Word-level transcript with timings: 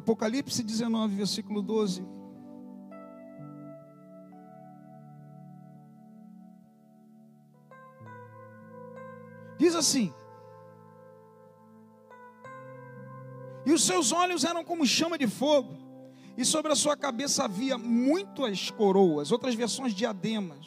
Apocalipse 0.00 0.62
19, 0.62 1.14
versículo 1.14 1.60
12. 1.60 2.02
Diz 9.58 9.74
assim: 9.74 10.10
E 13.66 13.72
os 13.72 13.84
seus 13.84 14.10
olhos 14.10 14.42
eram 14.42 14.64
como 14.64 14.86
chama 14.86 15.18
de 15.18 15.26
fogo, 15.26 15.76
e 16.34 16.46
sobre 16.46 16.72
a 16.72 16.76
sua 16.76 16.96
cabeça 16.96 17.44
havia 17.44 17.76
muitas 17.76 18.70
coroas, 18.70 19.30
outras 19.30 19.54
versões 19.54 19.94
diademas. 19.94 20.66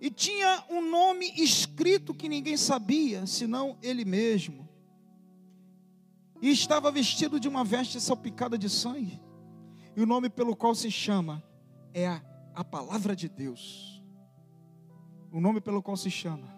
E 0.00 0.10
tinha 0.10 0.64
um 0.70 0.80
nome 0.80 1.30
escrito 1.36 2.14
que 2.14 2.30
ninguém 2.30 2.56
sabia, 2.56 3.26
senão 3.26 3.76
ele 3.82 4.06
mesmo. 4.06 4.67
E 6.40 6.50
estava 6.50 6.90
vestido 6.90 7.40
de 7.40 7.48
uma 7.48 7.64
veste 7.64 8.00
salpicada 8.00 8.56
de 8.56 8.68
sangue. 8.68 9.20
E 9.96 10.00
o 10.00 10.06
nome 10.06 10.28
pelo 10.28 10.54
qual 10.54 10.74
se 10.74 10.90
chama 10.90 11.42
é 11.92 12.06
a, 12.06 12.22
a 12.54 12.64
palavra 12.64 13.16
de 13.16 13.28
Deus. 13.28 14.02
O 15.32 15.40
nome 15.40 15.60
pelo 15.60 15.82
qual 15.82 15.96
se 15.96 16.10
chama 16.10 16.48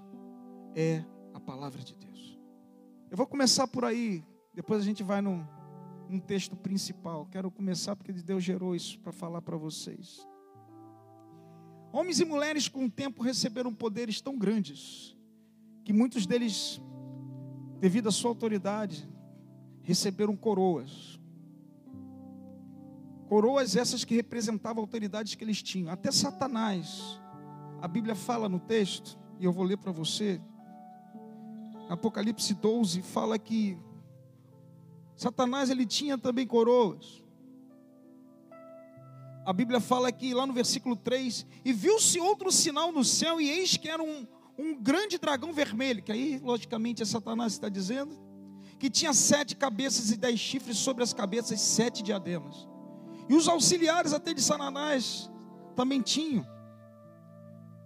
é 0.75 1.05
a 1.33 1.41
palavra 1.41 1.83
de 1.83 1.95
Deus. 1.95 2.39
Eu 3.11 3.17
vou 3.17 3.27
começar 3.27 3.67
por 3.67 3.85
aí, 3.85 4.25
depois 4.55 4.81
a 4.81 4.85
gente 4.85 5.03
vai 5.03 5.21
num, 5.21 5.45
num 6.09 6.21
texto 6.21 6.55
principal. 6.55 7.27
Quero 7.27 7.51
começar 7.51 7.97
porque 7.97 8.13
Deus 8.13 8.45
gerou 8.45 8.75
isso 8.75 8.99
para 9.01 9.13
falar 9.13 9.43
para 9.43 9.57
vocês. 9.57 10.27
Homens 11.93 12.21
e 12.21 12.25
mulheres 12.25 12.69
com 12.69 12.85
o 12.85 12.91
tempo 12.91 13.23
receberam 13.23 13.75
poderes 13.75 14.21
tão 14.21 14.39
grandes 14.39 15.17
que 15.85 15.93
muitos 15.93 16.25
deles, 16.25 16.81
devido 17.81 18.09
à 18.09 18.13
sua 18.13 18.31
autoridade, 18.31 19.09
receberam 19.91 20.37
coroas. 20.37 21.19
Coroas 23.29 23.75
essas 23.75 24.05
que 24.05 24.15
representavam 24.15 24.83
autoridades 24.83 25.35
que 25.35 25.43
eles 25.43 25.63
tinham. 25.63 25.91
Até 25.91 26.13
Satanás. 26.13 27.21
A 27.83 27.89
Bíblia 27.89 28.15
fala 28.15 28.49
no 28.49 28.61
texto, 28.61 29.19
e 29.39 29.45
eu 29.45 29.53
vou 29.53 29.65
ler 29.65 29.79
para 29.79 29.91
você. 29.91 30.41
Apocalipse 31.89 32.55
12 32.55 33.03
fala 33.03 33.37
que 33.37 33.77
Satanás 35.17 35.71
ele 35.71 35.85
tinha 35.85 36.17
também 36.17 36.47
coroas. 36.47 37.25
A 39.45 39.53
Bíblia 39.53 39.81
fala 39.81 40.13
que 40.13 40.33
lá 40.33 40.47
no 40.47 40.53
versículo 40.53 40.95
3, 40.95 41.47
e 41.65 41.73
viu-se 41.73 42.21
outro 42.21 42.53
sinal 42.53 42.93
no 42.93 43.03
céu, 43.03 43.41
e 43.41 43.51
eis 43.51 43.77
que 43.77 43.89
era 43.89 44.03
um, 44.03 44.27
um 44.57 44.81
grande 44.81 45.19
dragão 45.19 45.53
vermelho, 45.53 46.03
que 46.03 46.13
aí, 46.13 46.39
logicamente, 46.39 47.03
é 47.03 47.07
Satanás 47.07 47.55
está 47.55 47.69
dizendo, 47.69 48.30
que 48.81 48.89
tinha 48.89 49.13
sete 49.13 49.55
cabeças 49.55 50.11
e 50.11 50.17
dez 50.17 50.41
chifres 50.41 50.79
sobre 50.79 51.05
as 51.05 51.13
cabeças, 51.13 51.61
sete 51.61 52.03
diademas. 52.03 52.67
E 53.29 53.35
os 53.35 53.47
auxiliares 53.47 54.15
até 54.15 54.33
de 54.33 54.41
Satanás 54.41 55.31
também 55.77 56.01
tinham. 56.01 56.47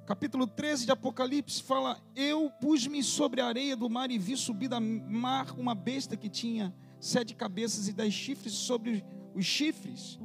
Capítulo 0.06 0.46
13 0.46 0.86
de 0.86 0.92
Apocalipse 0.92 1.60
fala: 1.64 2.00
Eu 2.14 2.48
pus-me 2.60 3.02
sobre 3.02 3.40
a 3.40 3.46
areia 3.46 3.76
do 3.76 3.90
mar 3.90 4.08
e 4.08 4.18
vi 4.18 4.36
subir 4.36 4.68
da 4.68 4.78
mar 4.78 5.50
uma 5.58 5.74
besta 5.74 6.16
que 6.16 6.28
tinha 6.28 6.72
sete 7.00 7.34
cabeças 7.34 7.88
e 7.88 7.92
dez 7.92 8.14
chifres 8.14 8.52
sobre 8.52 9.04
os 9.34 9.44
chifres 9.44 10.20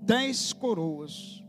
dez 0.00 0.52
coroas. 0.52 1.44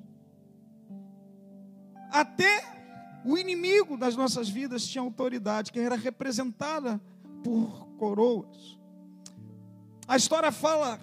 Até 2.11 3.21
o 3.23 3.37
inimigo 3.37 3.95
das 3.95 4.15
nossas 4.15 4.49
vidas 4.49 4.85
tinha 4.87 5.01
autoridade, 5.01 5.71
que 5.71 5.79
era 5.79 5.95
representada 5.95 6.99
por 7.43 7.87
coroas. 7.97 8.79
A 10.07 10.17
história 10.17 10.51
fala, 10.51 10.99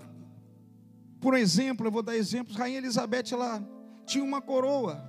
por 1.20 1.34
exemplo, 1.34 1.86
eu 1.86 1.91
vou 1.91 2.03
dar 2.03 2.17
exemplos, 2.17 2.56
Rainha 2.56 2.78
Elizabeth, 2.78 3.33
ela 3.33 3.62
tinha 4.06 4.25
uma 4.25 4.41
coroa. 4.41 5.03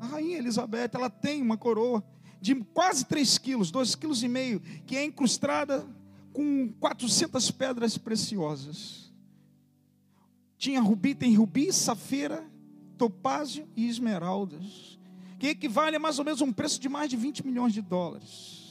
A 0.00 0.06
Rainha 0.06 0.38
Elizabeth, 0.38 0.90
ela 0.94 1.10
tem 1.10 1.42
uma 1.42 1.56
coroa 1.56 2.04
de 2.40 2.54
quase 2.56 3.04
3 3.04 3.38
quilos, 3.38 3.70
2 3.70 3.94
quilos 3.94 4.22
e 4.22 4.28
meio, 4.28 4.60
que 4.86 4.96
é 4.96 5.04
incrustada 5.04 5.86
com 6.32 6.72
400 6.80 7.50
pedras 7.50 7.96
preciosas. 7.96 9.12
Tinha 10.56 10.80
rubi, 10.80 11.14
tem 11.14 11.34
rubi, 11.34 11.72
safira, 11.72 12.44
topázio 12.96 13.68
e 13.76 13.88
esmeraldas. 13.88 14.98
Que 15.38 15.48
equivale 15.48 15.96
a 15.96 15.98
mais 15.98 16.20
ou 16.20 16.24
menos 16.24 16.40
um 16.40 16.52
preço 16.52 16.80
de 16.80 16.88
mais 16.88 17.10
de 17.10 17.16
20 17.16 17.44
milhões 17.44 17.72
de 17.72 17.82
dólares. 17.82 18.61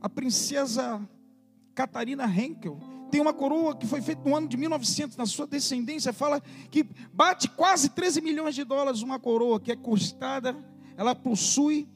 A 0.00 0.08
princesa 0.08 1.00
Catarina 1.74 2.24
Henkel 2.26 2.78
tem 3.10 3.20
uma 3.20 3.32
coroa 3.32 3.74
que 3.74 3.86
foi 3.86 4.02
feita 4.02 4.28
no 4.28 4.36
ano 4.36 4.48
de 4.48 4.56
1900, 4.56 5.16
na 5.16 5.26
sua 5.26 5.46
descendência, 5.46 6.12
fala 6.12 6.40
que 6.70 6.84
bate 7.12 7.48
quase 7.48 7.88
13 7.88 8.20
milhões 8.20 8.54
de 8.54 8.64
dólares 8.64 9.02
uma 9.02 9.18
coroa 9.18 9.58
que 9.58 9.72
é 9.72 9.76
custada, 9.76 10.56
ela 10.96 11.14
possui 11.14 11.88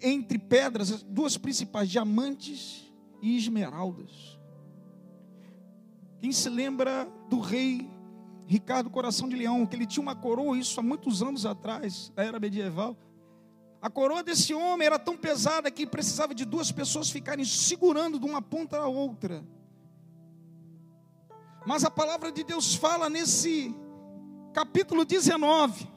entre 0.00 0.38
pedras, 0.38 1.02
duas 1.02 1.36
principais, 1.36 1.90
diamantes 1.90 2.92
e 3.20 3.36
esmeraldas. 3.36 4.38
Quem 6.20 6.32
se 6.32 6.48
lembra 6.48 7.08
do 7.28 7.40
rei 7.40 7.88
Ricardo 8.46 8.88
Coração 8.88 9.28
de 9.28 9.36
Leão, 9.36 9.66
que 9.66 9.76
ele 9.76 9.86
tinha 9.86 10.02
uma 10.02 10.16
coroa, 10.16 10.56
isso 10.56 10.80
há 10.80 10.82
muitos 10.82 11.22
anos 11.22 11.44
atrás, 11.44 12.10
da 12.14 12.24
era 12.24 12.40
medieval. 12.40 12.96
A 13.80 13.88
coroa 13.88 14.22
desse 14.22 14.52
homem 14.52 14.86
era 14.86 14.98
tão 14.98 15.16
pesada 15.16 15.70
que 15.70 15.86
precisava 15.86 16.34
de 16.34 16.44
duas 16.44 16.72
pessoas 16.72 17.10
ficarem 17.10 17.44
segurando 17.44 18.18
de 18.18 18.26
uma 18.26 18.42
ponta 18.42 18.76
à 18.76 18.86
outra. 18.86 19.44
Mas 21.64 21.84
a 21.84 21.90
palavra 21.90 22.32
de 22.32 22.42
Deus 22.42 22.74
fala 22.74 23.08
nesse 23.08 23.74
capítulo 24.52 25.04
19: 25.04 25.88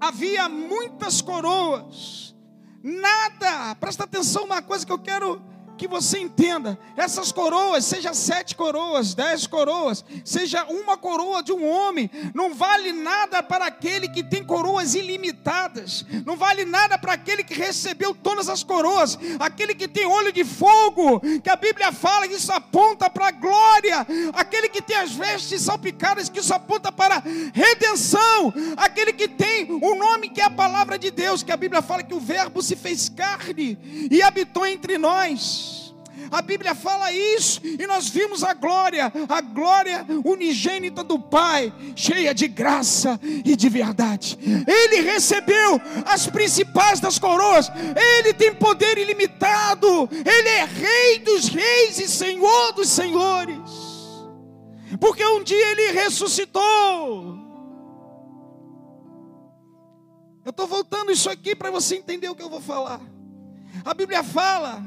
havia 0.00 0.48
muitas 0.48 1.20
coroas, 1.20 2.34
nada, 2.82 3.74
presta 3.74 4.04
atenção, 4.04 4.44
uma 4.44 4.62
coisa 4.62 4.86
que 4.86 4.92
eu 4.92 4.98
quero 4.98 5.42
que 5.78 5.86
você 5.86 6.18
entenda, 6.18 6.76
essas 6.96 7.30
coroas, 7.30 7.84
seja 7.84 8.12
sete 8.12 8.56
coroas, 8.56 9.14
dez 9.14 9.46
coroas, 9.46 10.04
seja 10.24 10.64
uma 10.64 10.96
coroa 10.96 11.42
de 11.42 11.52
um 11.52 11.66
homem, 11.66 12.10
não 12.34 12.52
vale 12.52 12.92
nada 12.92 13.42
para 13.42 13.66
aquele 13.66 14.08
que 14.08 14.24
tem 14.24 14.42
coroas 14.42 14.94
ilimitadas, 14.94 16.04
não 16.26 16.36
vale 16.36 16.64
nada 16.64 16.98
para 16.98 17.12
aquele 17.12 17.44
que 17.44 17.54
recebeu 17.54 18.12
todas 18.12 18.48
as 18.48 18.64
coroas, 18.64 19.16
aquele 19.38 19.74
que 19.74 19.86
tem 19.86 20.04
olho 20.04 20.32
de 20.32 20.44
fogo, 20.44 21.20
que 21.40 21.48
a 21.48 21.56
Bíblia 21.56 21.92
fala 21.92 22.26
que 22.26 22.34
isso 22.34 22.52
aponta 22.52 23.08
para 23.08 23.28
a 23.28 23.30
glória, 23.30 24.06
aquele 24.34 24.68
que 24.68 24.82
tem 24.82 24.96
as 24.96 25.12
vestes 25.12 25.62
salpicadas, 25.62 26.28
que 26.28 26.40
isso 26.40 26.52
aponta 26.52 26.90
para 26.90 27.22
redenção, 27.54 28.52
aquele 28.76 29.12
que 29.12 29.28
tem 29.28 29.70
o 29.70 29.94
nome 29.94 30.28
que 30.28 30.40
é 30.40 30.44
a 30.44 30.50
palavra 30.50 30.98
de 30.98 31.12
Deus, 31.12 31.44
que 31.44 31.52
a 31.52 31.56
Bíblia 31.56 31.80
fala 31.80 32.02
que 32.02 32.14
o 32.14 32.20
Verbo 32.20 32.60
se 32.62 32.74
fez 32.74 33.08
carne 33.08 33.78
e 34.10 34.20
habitou 34.22 34.66
entre 34.66 34.98
nós. 34.98 35.67
A 36.30 36.42
Bíblia 36.42 36.74
fala 36.74 37.12
isso 37.12 37.60
e 37.64 37.86
nós 37.86 38.08
vimos 38.08 38.42
a 38.42 38.52
glória, 38.52 39.12
a 39.28 39.40
glória 39.40 40.06
unigênita 40.24 41.02
do 41.02 41.18
Pai, 41.18 41.72
cheia 41.96 42.34
de 42.34 42.48
graça 42.48 43.18
e 43.22 43.56
de 43.56 43.68
verdade. 43.68 44.38
Ele 44.66 45.00
recebeu 45.00 45.80
as 46.04 46.26
principais 46.26 47.00
das 47.00 47.18
coroas, 47.18 47.70
ele 48.20 48.34
tem 48.34 48.54
poder 48.54 48.98
ilimitado, 48.98 50.08
ele 50.10 50.48
é 50.48 50.64
Rei 50.64 51.18
dos 51.20 51.48
reis 51.48 51.98
e 51.98 52.08
Senhor 52.08 52.72
dos 52.72 52.88
senhores, 52.88 53.58
porque 55.00 55.24
um 55.24 55.42
dia 55.42 55.72
ele 55.72 55.92
ressuscitou. 55.92 57.38
Eu 60.44 60.50
estou 60.50 60.66
voltando 60.66 61.12
isso 61.12 61.28
aqui 61.28 61.54
para 61.54 61.70
você 61.70 61.96
entender 61.96 62.28
o 62.28 62.34
que 62.34 62.42
eu 62.42 62.48
vou 62.48 62.60
falar. 62.60 63.00
A 63.84 63.92
Bíblia 63.92 64.22
fala 64.22 64.82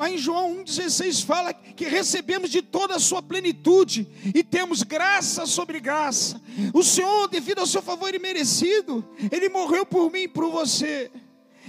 Lá 0.00 0.10
em 0.10 0.16
João 0.16 0.64
1,16 0.64 1.26
fala 1.26 1.52
que 1.52 1.84
recebemos 1.84 2.48
de 2.48 2.62
toda 2.62 2.96
a 2.96 2.98
sua 2.98 3.20
plenitude 3.20 4.08
e 4.34 4.42
temos 4.42 4.82
graça 4.82 5.44
sobre 5.44 5.78
graça. 5.78 6.40
O 6.72 6.82
Senhor, 6.82 7.28
devido 7.28 7.58
ao 7.58 7.66
seu 7.66 7.82
favor 7.82 8.14
imerecido, 8.14 9.04
Ele 9.30 9.50
morreu 9.50 9.84
por 9.84 10.10
mim 10.10 10.20
e 10.20 10.28
por 10.28 10.50
você. 10.50 11.10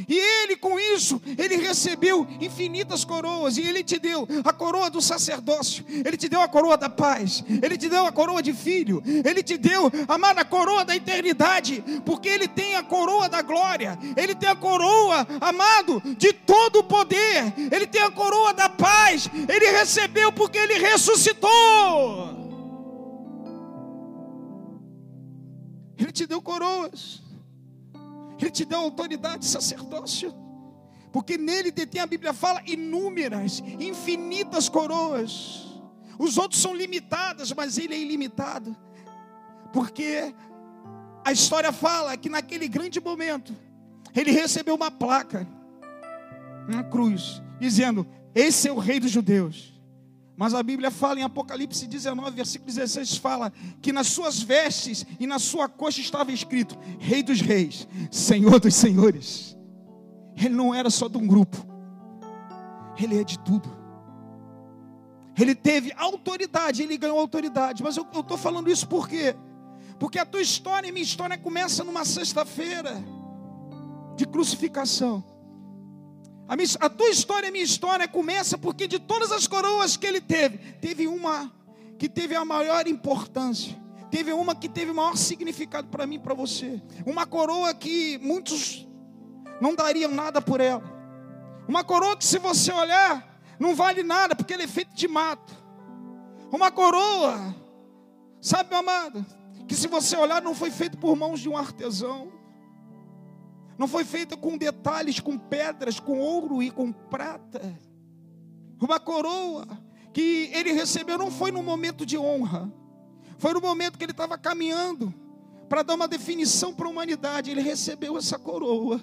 E 0.08 0.18
ele, 0.18 0.56
com 0.56 0.80
isso, 0.80 1.22
ele 1.38 1.58
recebeu 1.58 2.28
infinitas 2.40 3.04
coroas. 3.04 3.58
E 3.58 3.62
ele 3.62 3.84
te 3.84 4.00
deu 4.00 4.28
a 4.44 4.54
coroa 4.54 4.90
do 4.90 5.02
sacerdócio. 5.02 5.86
Ele 5.90 6.18
te 6.18 6.28
deu 6.30 6.42
a 6.42 6.48
coroa 6.48 6.78
da 6.78 6.90
paz. 6.90 7.44
Ele 7.48 7.78
te 7.78 7.90
deu 7.90 8.06
a 8.06 8.12
coroa 8.12 8.42
de 8.42 8.54
filho. 8.54 9.02
Ele 9.06 9.44
te 9.44 9.58
deu, 9.58 9.92
amada, 10.08 10.42
a 10.42 10.46
coroa 10.46 10.86
da 10.86 10.96
eternidade. 10.96 11.84
Porque 12.06 12.30
ele 12.30 12.48
tem 12.48 12.76
a 12.76 12.84
coroa 12.84 13.30
da 13.30 13.42
glória. 13.42 13.98
Ele 14.16 14.36
tem 14.36 14.50
a 14.50 14.56
coroa, 14.56 15.28
amado, 15.40 16.02
de 16.18 16.34
todo 16.34 16.80
o 16.80 16.84
poder. 16.84 17.54
Ele 17.72 17.88
tem 17.88 18.02
a 18.02 18.12
coroa 18.12 18.54
da 18.54 18.70
paz. 18.70 19.30
Ele 19.48 19.72
recebeu 19.72 20.32
porque 20.32 20.58
ele 20.58 20.76
ressuscitou. 20.76 22.42
Ele 25.98 26.12
te 26.12 26.26
deu 26.26 26.42
coroas. 26.42 27.22
Ele 28.42 28.52
te 28.52 28.66
deu 28.66 28.80
autoridade, 28.80 29.46
sacerdócio. 29.46 30.34
Porque 31.12 31.38
nele 31.38 31.72
detém 31.72 32.02
a 32.02 32.08
Bíblia 32.08 32.34
fala 32.34 32.62
inúmeras, 32.66 33.62
infinitas 33.80 34.70
coroas. 34.70 35.68
Os 36.18 36.38
outros 36.38 36.62
são 36.62 36.76
limitadas, 36.76 37.52
mas 37.52 37.78
ele 37.78 37.94
é 37.94 38.00
ilimitado. 38.00 38.76
Porque 39.74 40.34
a 41.24 41.32
história 41.32 41.72
fala 41.72 42.16
que 42.18 42.30
naquele 42.30 42.68
grande 42.68 43.00
momento, 43.00 43.56
ele 44.16 44.32
recebeu 44.32 44.76
uma 44.76 44.90
placa 44.90 45.48
na 46.68 46.84
cruz, 46.84 47.42
dizendo: 47.60 48.08
Esse 48.34 48.68
é 48.68 48.72
o 48.72 48.78
Rei 48.78 49.00
dos 49.00 49.12
Judeus. 49.12 49.71
Mas 50.42 50.56
a 50.56 50.64
Bíblia 50.64 50.90
fala 50.90 51.20
em 51.20 51.24
Apocalipse 51.24 51.86
19, 51.86 52.32
versículo 52.32 52.66
16, 52.66 53.16
fala 53.18 53.54
que 53.80 53.94
nas 53.94 54.08
suas 54.08 54.42
vestes 54.42 55.06
e 55.20 55.28
na 55.28 55.38
sua 55.38 55.70
coxa 55.70 56.02
estava 56.02 56.32
escrito: 56.32 56.76
Rei 56.98 57.22
dos 57.22 57.42
Reis, 57.42 57.88
Senhor 58.10 58.60
dos 58.60 58.74
Senhores. 58.74 59.56
Ele 60.36 60.56
não 60.56 60.74
era 60.74 60.90
só 60.90 61.08
de 61.08 61.16
um 61.16 61.28
grupo, 61.28 61.64
ele 63.00 63.22
é 63.22 63.24
de 63.24 63.38
tudo. 63.38 63.70
Ele 65.40 65.54
teve 65.54 65.94
autoridade, 65.96 66.82
ele 66.82 66.98
ganhou 66.98 67.20
autoridade. 67.20 67.84
Mas 67.84 67.96
eu 67.96 68.08
estou 68.12 68.36
falando 68.36 68.68
isso 68.72 68.88
por 68.88 69.08
quê? 69.08 69.36
Porque 70.00 70.18
a 70.18 70.26
tua 70.26 70.42
história 70.42 70.88
e 70.88 70.92
minha 70.92 71.04
história 71.04 71.38
começa 71.38 71.84
numa 71.84 72.04
sexta-feira 72.04 72.96
de 74.18 74.26
crucificação. 74.26 75.24
A, 76.52 76.56
minha, 76.58 76.68
a 76.82 76.90
tua 76.90 77.08
história 77.08 77.48
e 77.48 77.52
minha 77.52 77.64
história 77.64 78.06
começa 78.10 78.58
porque 78.58 78.86
de 78.86 79.00
todas 79.00 79.32
as 79.32 79.48
coroas 79.48 79.96
que 79.96 80.06
ele 80.06 80.20
teve, 80.20 80.58
teve 80.82 81.08
uma 81.08 81.50
que 81.98 82.10
teve 82.10 82.36
a 82.36 82.44
maior 82.44 82.90
importância. 82.90 83.82
Teve 84.12 84.34
uma 84.34 84.54
que 84.54 84.68
teve 84.68 84.92
maior 84.92 85.16
significado 85.16 85.88
para 85.88 86.06
mim 86.06 86.16
e 86.16 86.20
para 86.20 86.34
você. 86.34 86.82
Uma 87.06 87.26
coroa 87.26 87.74
que 87.74 88.18
muitos 88.18 88.86
não 89.62 89.74
dariam 89.74 90.12
nada 90.12 90.42
por 90.42 90.60
ela. 90.60 90.84
Uma 91.70 91.86
coroa 91.86 92.18
que, 92.18 92.26
se 92.26 92.38
você 92.38 92.74
olhar, 92.74 93.42
não 93.58 93.74
vale 93.74 94.04
nada, 94.04 94.36
porque 94.36 94.54
ele 94.54 94.64
é 94.64 94.68
feito 94.68 94.94
de 94.94 95.08
mato. 95.08 95.56
Uma 96.52 96.70
coroa, 96.70 97.56
sabe, 98.42 98.76
amado, 98.76 99.26
que 99.70 99.74
se 99.74 99.88
você 99.88 100.18
olhar, 100.18 100.42
não 100.42 100.54
foi 100.54 100.70
feito 100.70 100.98
por 100.98 101.16
mãos 101.16 101.40
de 101.40 101.48
um 101.48 101.56
artesão, 101.56 102.41
não 103.82 103.88
foi 103.88 104.06
feita 104.06 104.38
com 104.38 104.60
detalhes, 104.60 105.20
com 105.20 105.40
pedras, 105.40 106.00
com 106.00 106.20
ouro 106.20 106.62
e 106.62 106.70
com 106.70 106.92
prata. 106.92 107.60
Uma 108.80 109.00
coroa 109.00 109.68
que 110.14 110.52
ele 110.54 110.72
recebeu 110.72 111.18
não 111.18 111.32
foi 111.32 111.52
no 111.52 111.64
momento 111.64 112.06
de 112.06 112.16
honra, 112.16 112.72
foi 113.40 113.56
no 113.56 113.60
momento 113.60 113.98
que 113.98 114.06
ele 114.06 114.12
estava 114.12 114.38
caminhando 114.38 115.12
para 115.68 115.82
dar 115.82 115.96
uma 115.96 116.08
definição 116.08 116.72
para 116.72 116.86
a 116.86 116.92
humanidade. 116.92 117.50
Ele 117.50 117.62
recebeu 117.62 118.16
essa 118.20 118.38
coroa, 118.38 119.02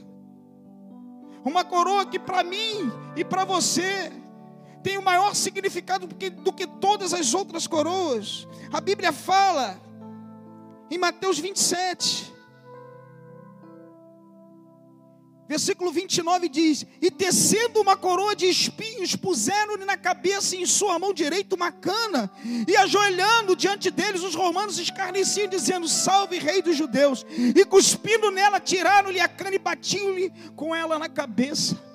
uma 1.44 1.64
coroa 1.64 2.06
que 2.06 2.20
para 2.20 2.44
mim 2.44 2.88
e 3.16 3.24
para 3.24 3.44
você 3.44 4.12
tem 4.80 4.96
o 4.96 5.02
maior 5.02 5.34
significado 5.34 6.06
do 6.06 6.14
que, 6.14 6.30
do 6.30 6.52
que 6.52 6.68
todas 6.68 7.12
as 7.12 7.34
outras 7.34 7.66
coroas. 7.66 8.46
A 8.72 8.80
Bíblia 8.80 9.10
fala 9.10 9.76
em 10.88 10.98
Mateus 10.98 11.36
27, 11.40 12.37
versículo 15.48 15.90
29 15.90 16.48
diz: 16.48 16.86
E 17.00 17.10
tecendo 17.10 17.80
uma 17.80 17.96
coroa 17.96 18.36
de 18.36 18.46
espinhos, 18.46 19.16
puseram-lhe 19.16 19.84
na 19.84 19.96
cabeça 19.96 20.54
e 20.54 20.62
em 20.62 20.66
sua 20.66 20.98
mão 20.98 21.14
direita 21.14 21.56
uma 21.56 21.72
cana, 21.72 22.30
e 22.66 22.76
ajoelhando 22.76 23.56
diante 23.56 23.90
deles, 23.90 24.22
os 24.22 24.34
romanos 24.34 24.78
escarneciam, 24.78 25.48
dizendo: 25.48 25.88
Salve, 25.88 26.38
rei 26.38 26.60
dos 26.60 26.76
judeus! 26.76 27.24
E 27.56 27.64
cuspindo 27.64 28.30
nela, 28.30 28.60
tiraram-lhe 28.60 29.18
a 29.18 29.28
cana 29.28 29.56
e 29.56 29.58
batiam-lhe 29.58 30.30
com 30.54 30.74
ela 30.74 30.98
na 30.98 31.08
cabeça. 31.08 31.88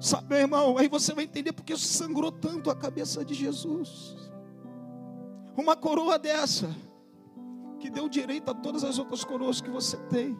Sabe, 0.00 0.36
irmão, 0.36 0.78
aí 0.78 0.88
você 0.88 1.12
vai 1.12 1.24
entender 1.24 1.52
porque 1.52 1.76
sangrou 1.76 2.30
tanto 2.30 2.70
a 2.70 2.76
cabeça 2.76 3.24
de 3.24 3.34
Jesus. 3.34 4.16
Uma 5.56 5.74
coroa 5.74 6.16
dessa, 6.16 6.72
que 7.80 7.90
deu 7.90 8.08
direito 8.08 8.48
a 8.48 8.54
todas 8.54 8.84
as 8.84 8.96
outras 8.96 9.24
coroas 9.24 9.60
que 9.60 9.68
você 9.68 9.96
tem. 10.08 10.38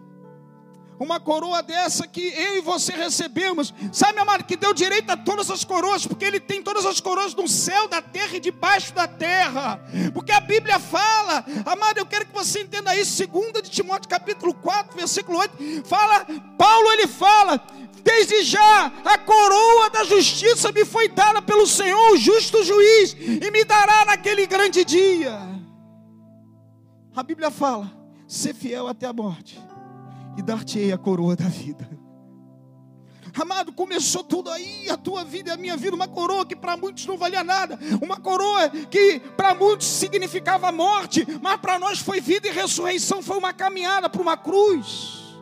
Uma 0.98 1.20
coroa 1.20 1.62
dessa 1.62 2.06
que 2.06 2.20
eu 2.20 2.58
e 2.58 2.60
você 2.60 2.92
recebemos, 2.92 3.72
sabe, 3.92 4.18
amado, 4.18 4.44
que 4.44 4.56
deu 4.56 4.74
direito 4.74 5.10
a 5.10 5.16
todas 5.16 5.50
as 5.50 5.64
coroas, 5.64 6.06
porque 6.06 6.24
Ele 6.24 6.40
tem 6.40 6.62
todas 6.62 6.84
as 6.84 7.00
coroas 7.00 7.34
no 7.34 7.46
céu, 7.46 7.88
da 7.88 8.02
terra 8.02 8.36
e 8.36 8.40
debaixo 8.40 8.92
da 8.92 9.06
terra. 9.06 9.80
Porque 10.12 10.32
a 10.32 10.40
Bíblia 10.40 10.78
fala, 10.78 11.44
amado, 11.64 11.98
eu 11.98 12.06
quero 12.06 12.26
que 12.26 12.34
você 12.34 12.62
entenda 12.62 12.96
isso, 12.96 13.26
2 13.26 13.62
de 13.62 13.70
Timóteo 13.70 14.08
capítulo 14.08 14.54
4, 14.54 14.96
versículo 14.96 15.38
8, 15.38 15.84
fala, 15.84 16.26
Paulo 16.56 16.92
ele 16.92 17.06
fala, 17.06 17.62
Desde 18.02 18.42
já 18.42 18.86
a 19.04 19.18
coroa 19.18 19.90
da 19.90 20.02
justiça 20.04 20.72
me 20.72 20.84
foi 20.84 21.08
dada 21.08 21.42
pelo 21.42 21.66
Senhor, 21.66 22.12
o 22.12 22.16
justo 22.16 22.64
juiz, 22.64 23.14
e 23.14 23.50
me 23.50 23.64
dará 23.64 24.06
naquele 24.06 24.46
grande 24.46 24.82
dia. 24.82 25.38
A 27.14 27.22
Bíblia 27.22 27.50
fala: 27.50 27.92
ser 28.26 28.54
fiel 28.54 28.86
até 28.86 29.06
a 29.06 29.12
morte, 29.12 29.60
e 30.38 30.42
dar-te-ei 30.42 30.92
a 30.92 30.96
coroa 30.96 31.34
da 31.34 31.48
vida. 31.48 31.90
Amado, 33.34 33.72
começou 33.72 34.22
tudo 34.22 34.50
aí, 34.50 34.88
a 34.88 34.96
tua 34.96 35.24
vida 35.24 35.50
e 35.50 35.52
a 35.52 35.56
minha 35.56 35.76
vida, 35.76 35.96
uma 35.96 36.06
coroa 36.06 36.46
que 36.46 36.54
para 36.54 36.76
muitos 36.76 37.04
não 37.06 37.18
valia 37.18 37.42
nada, 37.42 37.76
uma 38.00 38.20
coroa 38.20 38.70
que 38.70 39.18
para 39.36 39.52
muitos 39.52 39.88
significava 39.88 40.70
morte, 40.70 41.26
mas 41.42 41.60
para 41.60 41.76
nós 41.76 41.98
foi 41.98 42.20
vida 42.20 42.46
e 42.46 42.52
ressurreição, 42.52 43.20
foi 43.20 43.36
uma 43.36 43.52
caminhada 43.52 44.08
para 44.08 44.22
uma 44.22 44.36
cruz. 44.36 45.36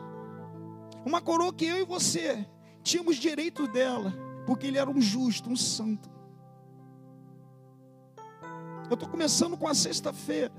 Uma 1.05 1.21
coroa 1.21 1.53
que 1.53 1.65
eu 1.65 1.77
e 1.77 1.85
você 1.85 2.43
tínhamos 2.81 3.17
direito 3.17 3.67
dela, 3.67 4.11
porque 4.47 4.65
ele 4.65 4.79
era 4.79 4.89
um 4.89 4.99
justo, 4.99 5.47
um 5.47 5.55
santo. 5.55 6.09
Eu 8.89 8.95
estou 8.95 9.07
começando 9.07 9.55
com 9.55 9.67
a 9.67 9.75
sexta-feira. 9.75 10.53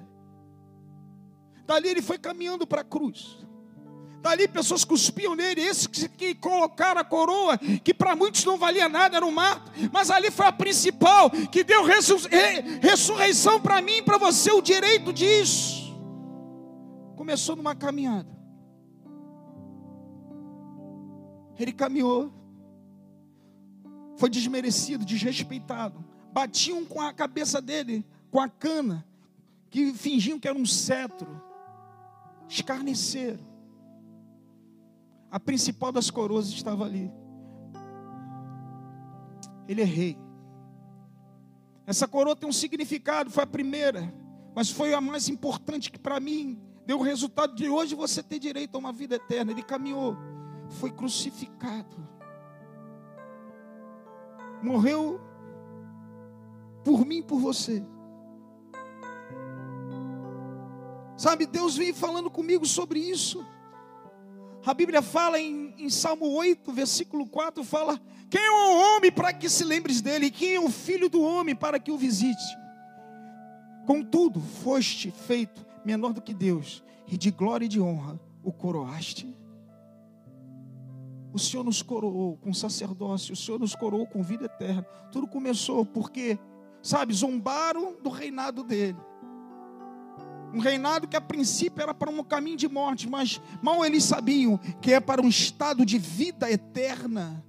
Dali 1.67 1.89
ele 1.89 2.03
foi 2.03 2.19
caminhando 2.19 2.67
para 2.67 2.83
a 2.83 2.85
cruz. 2.85 3.48
Dali 4.21 4.49
pessoas 4.49 4.85
cuspiam 4.85 5.37
nele, 5.37 5.61
esses 5.61 5.87
que, 5.87 6.09
que 6.09 6.35
colocaram 6.35 7.01
a 7.01 7.05
coroa, 7.05 7.57
que 7.57 7.95
para 7.95 8.17
muitos 8.17 8.45
não 8.45 8.59
valia 8.59 8.89
nada, 8.89 9.17
era 9.17 9.25
um 9.25 9.31
mato, 9.31 9.71
mas 9.93 10.11
ali 10.11 10.31
foi 10.31 10.47
a 10.47 10.53
principal, 10.53 11.31
que 11.31 11.63
deu 11.63 11.85
ressurreição 11.85 13.61
para 13.61 13.81
mim 13.81 13.99
e 13.99 14.03
para 14.03 14.19
você, 14.19 14.51
o 14.51 14.61
direito 14.61 15.13
disso. 15.13 15.97
Começou 17.17 17.55
numa 17.55 17.77
caminhada. 17.77 18.37
Ele 21.59 21.73
caminhou, 21.73 22.33
foi 24.17 24.29
desmerecido, 24.29 25.05
desrespeitado. 25.05 26.05
Batiam 26.33 26.85
com 26.85 27.01
a 27.01 27.13
cabeça 27.13 27.61
dele, 27.61 28.05
com 28.31 28.41
a 28.41 28.49
cana, 28.49 29.07
que 29.71 29.93
fingiam 29.93 30.39
que 30.39 30.49
era 30.49 30.59
um 30.59 30.67
cetro. 30.67 31.41
Escarneceram. 32.49 33.58
A 35.31 35.39
principal 35.39 35.93
das 35.93 36.11
coroas 36.11 36.49
estava 36.49 36.85
ali. 36.85 37.13
Ele 39.67 39.83
é 39.83 39.85
rei. 39.85 40.19
Essa 41.87 42.07
coroa 42.09 42.37
tem 42.37 42.49
um 42.49 42.53
significado, 42.53 43.31
foi 43.31 43.45
a 43.45 43.47
primeira, 43.47 44.13
mas 44.55 44.71
foi 44.71 44.95
a 44.95 45.01
mais 45.01 45.29
importante 45.29 45.91
que 45.91 45.99
para 45.99 46.21
mim 46.21 46.61
deu 46.87 46.99
o 46.99 47.03
resultado 47.03 47.55
de 47.55 47.69
hoje 47.69 47.95
você 47.95 48.23
ter 48.23 48.39
direito 48.39 48.75
a 48.75 48.79
uma 48.79 48.93
vida 48.93 49.17
eterna. 49.17 49.53
Ele 49.53 49.63
caminhou 49.63 50.17
foi 50.69 50.91
crucificado. 50.91 51.97
Morreu 54.63 55.21
por 56.85 57.05
mim 57.05 57.23
por 57.23 57.39
você. 57.39 57.85
Sabe, 61.17 61.47
Deus 61.47 61.77
vem 61.77 61.93
falando 61.93 62.31
comigo 62.31 62.65
sobre 62.65 63.01
isso. 63.01 63.45
A 64.69 64.75
Bíblia 64.75 65.01
fala 65.01 65.41
em, 65.41 65.73
em, 65.79 65.89
Salmo 65.89 66.27
8, 66.27 66.71
versículo 66.75 67.27
4, 67.27 67.65
fala: 67.65 67.99
Quem 68.29 68.39
é 68.39 68.51
o 68.51 68.97
homem 68.97 69.11
para 69.11 69.33
que 69.33 69.49
se 69.49 69.65
lembres 69.65 70.03
dele? 70.03 70.31
Quem 70.31 70.57
é 70.57 70.61
o 70.61 70.69
filho 70.69 71.09
do 71.09 71.23
homem 71.23 71.57
para 71.57 71.81
que 71.81 71.91
o 71.91 71.97
visite? 71.97 72.45
Contudo, 73.87 74.39
foste 74.39 75.11
feito 75.11 75.65
menor 75.87 76.13
do 76.13 76.21
que 76.21 76.35
Deus, 76.35 76.85
e 77.07 77.17
de 77.17 77.31
glória 77.31 77.65
e 77.65 77.69
de 77.69 77.81
honra 77.81 78.21
o 78.43 78.53
coroaste. 78.53 79.35
O 81.33 81.39
Senhor 81.39 81.65
nos 81.65 81.81
coroou 81.81 82.37
com 82.37 82.53
sacerdócio, 82.53 83.33
o 83.33 83.37
Senhor 83.37 83.59
nos 83.59 83.75
coroou 83.75 84.07
com 84.07 84.23
vida 84.23 84.45
eterna. 84.45 84.83
Tudo 85.11 85.27
começou 85.27 85.83
porque, 85.87 86.39
sabe, 86.83 87.15
zombaram 87.15 87.97
do 88.03 88.11
reinado 88.11 88.63
dele. 88.63 88.99
Um 90.53 90.61
reinado 90.61 91.07
que 91.07 91.17
a 91.17 91.21
princípio 91.21 91.83
era 91.83 91.93
para 91.93 92.11
um 92.11 92.23
caminho 92.25 92.57
de 92.57 92.69
morte, 92.69 93.09
mas 93.09 93.41
mal 93.63 93.85
eles 93.85 94.05
sabiam 94.05 94.59
que 94.81 94.93
é 94.93 95.01
para 95.01 95.21
um 95.21 95.29
estado 95.29 95.85
de 95.85 95.99
vida 95.99 96.51
eterna. 96.51 97.45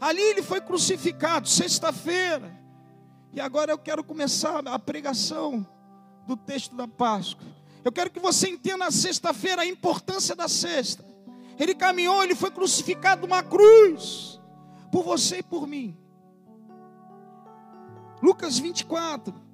Ali 0.00 0.20
ele 0.20 0.42
foi 0.42 0.60
crucificado, 0.60 1.48
sexta-feira. 1.48 2.54
E 3.32 3.40
agora 3.40 3.72
eu 3.72 3.78
quero 3.78 4.04
começar 4.04 4.66
a 4.66 4.78
pregação 4.78 5.66
do 6.26 6.36
texto 6.36 6.74
da 6.74 6.86
Páscoa. 6.86 7.46
Eu 7.84 7.92
quero 7.92 8.10
que 8.10 8.20
você 8.20 8.48
entenda 8.48 8.86
a 8.86 8.90
sexta-feira, 8.90 9.62
a 9.62 9.66
importância 9.66 10.34
da 10.34 10.48
sexta. 10.48 11.04
Ele 11.58 11.74
caminhou, 11.74 12.22
ele 12.22 12.34
foi 12.34 12.50
crucificado 12.50 13.22
numa 13.22 13.42
cruz, 13.42 14.40
por 14.92 15.02
você 15.02 15.38
e 15.38 15.42
por 15.42 15.66
mim. 15.66 15.96
Lucas 18.22 18.58
24. 18.58 19.45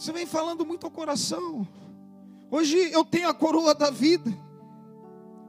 Você 0.00 0.12
vem 0.14 0.24
falando 0.24 0.64
muito 0.64 0.86
ao 0.86 0.90
coração. 0.90 1.68
Hoje 2.50 2.74
eu 2.90 3.04
tenho 3.04 3.28
a 3.28 3.34
coroa 3.34 3.74
da 3.74 3.90
vida, 3.90 4.32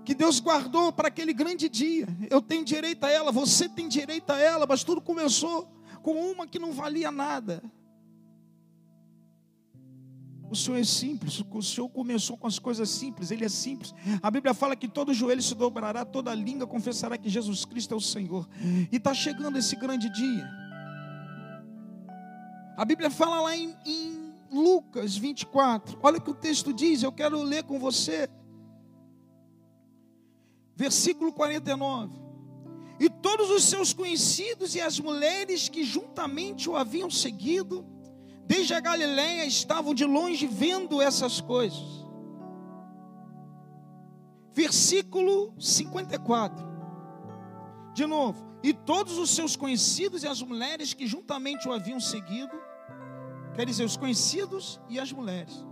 que 0.04 0.14
Deus 0.14 0.42
guardou 0.42 0.92
para 0.92 1.08
aquele 1.08 1.32
grande 1.32 1.70
dia. 1.70 2.06
Eu 2.30 2.42
tenho 2.42 2.66
direito 2.66 3.02
a 3.06 3.10
ela, 3.10 3.32
você 3.32 3.70
tem 3.70 3.88
direito 3.88 4.30
a 4.30 4.38
ela, 4.38 4.66
mas 4.68 4.84
tudo 4.84 5.00
começou 5.00 5.72
com 6.04 6.12
uma 6.30 6.46
que 6.46 6.60
não 6.60 6.74
valia 6.74 7.10
nada. 7.10 7.64
O 10.50 10.56
Senhor 10.56 10.80
é 10.80 10.84
simples, 10.84 11.42
o 11.50 11.62
Senhor 11.62 11.88
começou 11.88 12.36
com 12.36 12.46
as 12.46 12.60
coisas 12.60 12.90
simples, 12.90 13.32
Ele 13.32 13.46
é 13.46 13.50
simples. 13.50 13.96
A 14.22 14.30
Bíblia 14.30 14.54
fala 14.54 14.76
que 14.76 14.90
todo 14.90 15.14
joelho 15.14 15.42
se 15.42 15.56
dobrará, 15.56 16.04
toda 16.04 16.36
língua 16.36 16.68
confessará 16.68 17.18
que 17.18 17.30
Jesus 17.30 17.64
Cristo 17.64 17.94
é 17.94 17.98
o 17.98 18.02
Senhor. 18.02 18.50
E 18.92 18.98
está 18.98 19.14
chegando 19.14 19.58
esse 19.58 19.78
grande 19.78 20.10
dia. 20.10 20.46
A 22.76 22.84
Bíblia 22.84 23.10
fala 23.10 23.40
lá 23.40 23.56
em, 23.56 23.74
em 23.86 24.21
Lucas 24.52 25.16
24, 25.16 25.98
olha 26.04 26.18
o 26.18 26.22
que 26.22 26.32
o 26.32 26.36
texto 26.36 26.74
diz, 26.74 27.02
eu 27.02 27.12
quero 27.12 27.42
ler 27.42 27.64
com 27.64 27.80
você. 27.80 28.30
Versículo 30.76 31.32
49. 31.32 32.20
E 33.00 33.10
todos 33.10 33.50
os 33.50 33.64
seus 33.64 33.94
conhecidos 33.94 34.76
e 34.76 34.82
as 34.82 35.00
mulheres 35.00 35.70
que 35.70 35.84
juntamente 35.84 36.70
o 36.70 36.76
haviam 36.76 37.10
seguido, 37.10 37.86
desde 38.46 38.74
a 38.74 38.80
Galiléia 38.80 39.46
estavam 39.46 39.94
de 39.94 40.06
longe 40.06 40.46
vendo 40.46 41.02
essas 41.02 41.40
coisas. 41.40 42.06
Versículo 44.54 45.54
54. 45.60 46.72
De 47.94 48.06
novo, 48.06 48.52
e 48.62 48.74
todos 48.74 49.18
os 49.18 49.30
seus 49.32 49.56
conhecidos 49.56 50.24
e 50.24 50.28
as 50.28 50.42
mulheres 50.42 50.94
que 50.94 51.08
juntamente 51.08 51.68
o 51.68 51.74
haviam 51.74 52.00
seguido, 52.00 52.52
quer 53.56 53.66
dizer, 53.66 53.84
os 53.84 53.98
conhecidos 53.98 54.80
e 54.90 55.00
as 55.00 55.12
mulheres, 55.12 55.66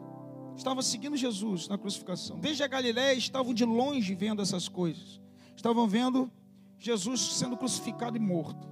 estavam 0.56 0.82
seguindo 0.82 1.16
Jesus 1.16 1.68
na 1.68 1.78
crucificação. 1.78 2.40
Desde 2.40 2.64
a 2.64 2.68
Galiléia 2.68 3.18
estavam 3.18 3.54
de 3.54 3.64
longe 3.64 4.14
vendo 4.14 4.42
essas 4.42 4.68
coisas. 4.68 5.20
Estavam 5.56 5.88
vendo 5.88 6.32
Jesus 6.78 7.22
sendo 7.22 7.58
crucificado 7.58 8.18
e 8.18 8.20
morto. 8.20 8.68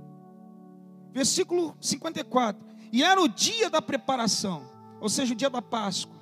Versículo 1.13 1.75
54. 1.81 2.65
E 2.91 3.03
era 3.03 3.21
o 3.21 3.27
dia 3.27 3.69
da 3.69 3.81
preparação, 3.81 4.63
ou 5.01 5.09
seja, 5.09 5.33
o 5.33 5.35
dia 5.35 5.49
da 5.49 5.61
Páscoa. 5.61 6.15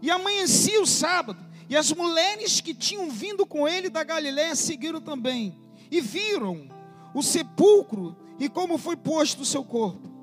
E 0.00 0.10
amanhecia 0.10 0.80
o 0.80 0.86
sábado, 0.86 1.38
e 1.68 1.76
as 1.76 1.92
mulheres 1.92 2.60
que 2.60 2.74
tinham 2.74 3.10
vindo 3.10 3.46
com 3.46 3.66
ele 3.66 3.88
da 3.88 4.04
Galiléia 4.04 4.54
seguiram 4.54 5.00
também, 5.00 5.58
e 5.90 6.00
viram 6.00 6.68
o 7.14 7.22
sepulcro 7.22 8.16
e 8.38 8.48
como 8.48 8.78
foi 8.78 8.96
posto 8.96 9.42
o 9.42 9.46
seu 9.46 9.64
corpo. 9.64 10.15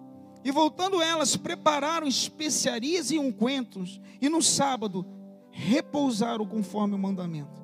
E 0.43 0.51
voltando 0.51 1.01
elas, 1.01 1.35
prepararam 1.37 2.07
especiarias 2.07 3.11
e 3.11 3.17
ungüentos, 3.17 4.01
e 4.21 4.27
no 4.27 4.41
sábado 4.41 5.05
repousaram 5.51 6.45
conforme 6.45 6.95
o 6.95 6.99
mandamento. 6.99 7.63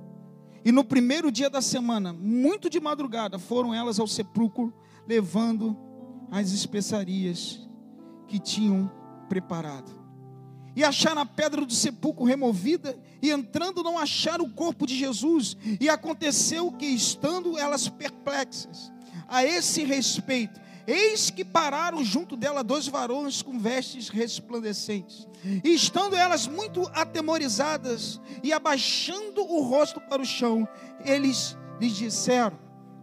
E 0.63 0.71
no 0.71 0.83
primeiro 0.83 1.31
dia 1.31 1.49
da 1.49 1.61
semana, 1.61 2.13
muito 2.13 2.69
de 2.69 2.79
madrugada, 2.79 3.39
foram 3.39 3.73
elas 3.73 3.99
ao 3.99 4.07
sepulcro, 4.07 4.73
levando 5.07 5.77
as 6.31 6.51
especiarias 6.51 7.67
que 8.27 8.39
tinham 8.39 8.91
preparado. 9.27 9.97
E 10.75 10.83
acharam 10.83 11.21
a 11.21 11.25
pedra 11.25 11.65
do 11.65 11.73
sepulcro 11.73 12.23
removida, 12.23 12.97
e 13.21 13.31
entrando 13.31 13.83
não 13.83 13.97
acharam 13.97 14.45
o 14.45 14.53
corpo 14.53 14.85
de 14.85 14.95
Jesus. 14.95 15.57
E 15.79 15.89
aconteceu 15.89 16.71
que, 16.71 16.85
estando 16.85 17.57
elas 17.57 17.89
perplexas 17.89 18.91
a 19.27 19.43
esse 19.43 19.83
respeito, 19.83 20.59
eis 20.89 21.29
que 21.29 21.45
pararam 21.45 22.03
junto 22.03 22.35
dela 22.35 22.63
dois 22.63 22.87
varões 22.87 23.41
com 23.41 23.59
vestes 23.59 24.09
resplandecentes. 24.09 25.27
E 25.63 25.73
estando 25.73 26.15
elas 26.15 26.47
muito 26.47 26.89
atemorizadas 26.93 28.19
e 28.43 28.51
abaixando 28.51 29.41
o 29.41 29.61
rosto 29.61 30.01
para 30.01 30.21
o 30.21 30.25
chão, 30.25 30.67
eles 31.05 31.57
lhes 31.79 31.95
disseram: 31.95 32.57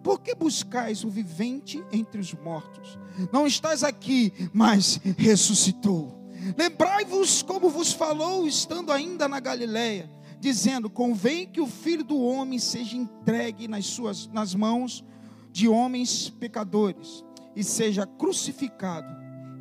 por 0.06 0.20
que 0.20 0.36
buscais 0.36 1.02
o 1.02 1.10
vivente 1.10 1.84
entre 1.90 2.20
os 2.20 2.32
mortos? 2.32 2.96
Não 3.32 3.44
estás 3.44 3.82
aqui, 3.82 4.32
mas 4.52 5.00
ressuscitou. 5.18 6.30
Lembrai-vos 6.56 7.42
como 7.42 7.68
vos 7.68 7.92
falou, 7.92 8.46
estando 8.46 8.92
ainda 8.92 9.26
na 9.26 9.40
Galiléia, 9.40 10.08
dizendo: 10.38 10.88
Convém 10.88 11.48
que 11.48 11.60
o 11.60 11.66
filho 11.66 12.04
do 12.04 12.20
homem 12.22 12.56
seja 12.56 12.96
entregue 12.96 13.66
nas, 13.66 13.86
suas, 13.86 14.28
nas 14.28 14.54
mãos 14.54 15.04
de 15.50 15.66
homens 15.66 16.28
pecadores, 16.28 17.24
e 17.56 17.64
seja 17.64 18.06
crucificado, 18.06 19.08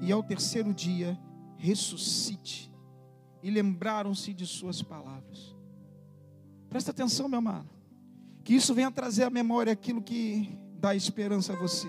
e 0.01 0.11
ao 0.11 0.21
terceiro 0.21 0.73
dia 0.73 1.17
ressuscite. 1.57 2.69
E 3.41 3.49
lembraram-se 3.49 4.33
de 4.33 4.45
suas 4.45 4.81
palavras. 4.81 5.55
Presta 6.67 6.91
atenção, 6.91 7.29
meu 7.29 7.39
amado. 7.39 7.69
Que 8.43 8.53
isso 8.53 8.73
venha 8.73 8.91
trazer 8.91 9.23
à 9.23 9.29
memória 9.29 9.71
aquilo 9.71 10.01
que 10.01 10.59
dá 10.77 10.93
esperança 10.93 11.53
a 11.53 11.55
você. 11.55 11.87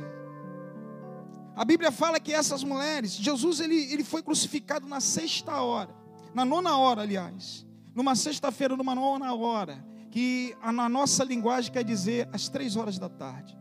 A 1.57 1.65
Bíblia 1.65 1.91
fala 1.91 2.21
que 2.21 2.33
essas 2.33 2.63
mulheres, 2.63 3.13
Jesus 3.13 3.61
ele, 3.61 3.93
ele 3.93 4.05
foi 4.05 4.23
crucificado 4.23 4.87
na 4.87 5.01
sexta 5.01 5.61
hora, 5.61 5.95
na 6.35 6.45
nona 6.45 6.77
hora, 6.77 7.03
aliás, 7.03 7.67
numa 7.95 8.15
sexta-feira, 8.15 8.77
numa 8.77 8.95
nona 8.95 9.35
hora, 9.35 9.85
que 10.11 10.55
na 10.63 10.89
nossa 10.89 11.25
linguagem 11.25 11.73
quer 11.73 11.83
dizer 11.83 12.29
às 12.33 12.49
três 12.49 12.77
horas 12.77 12.99
da 12.99 13.09
tarde. 13.09 13.59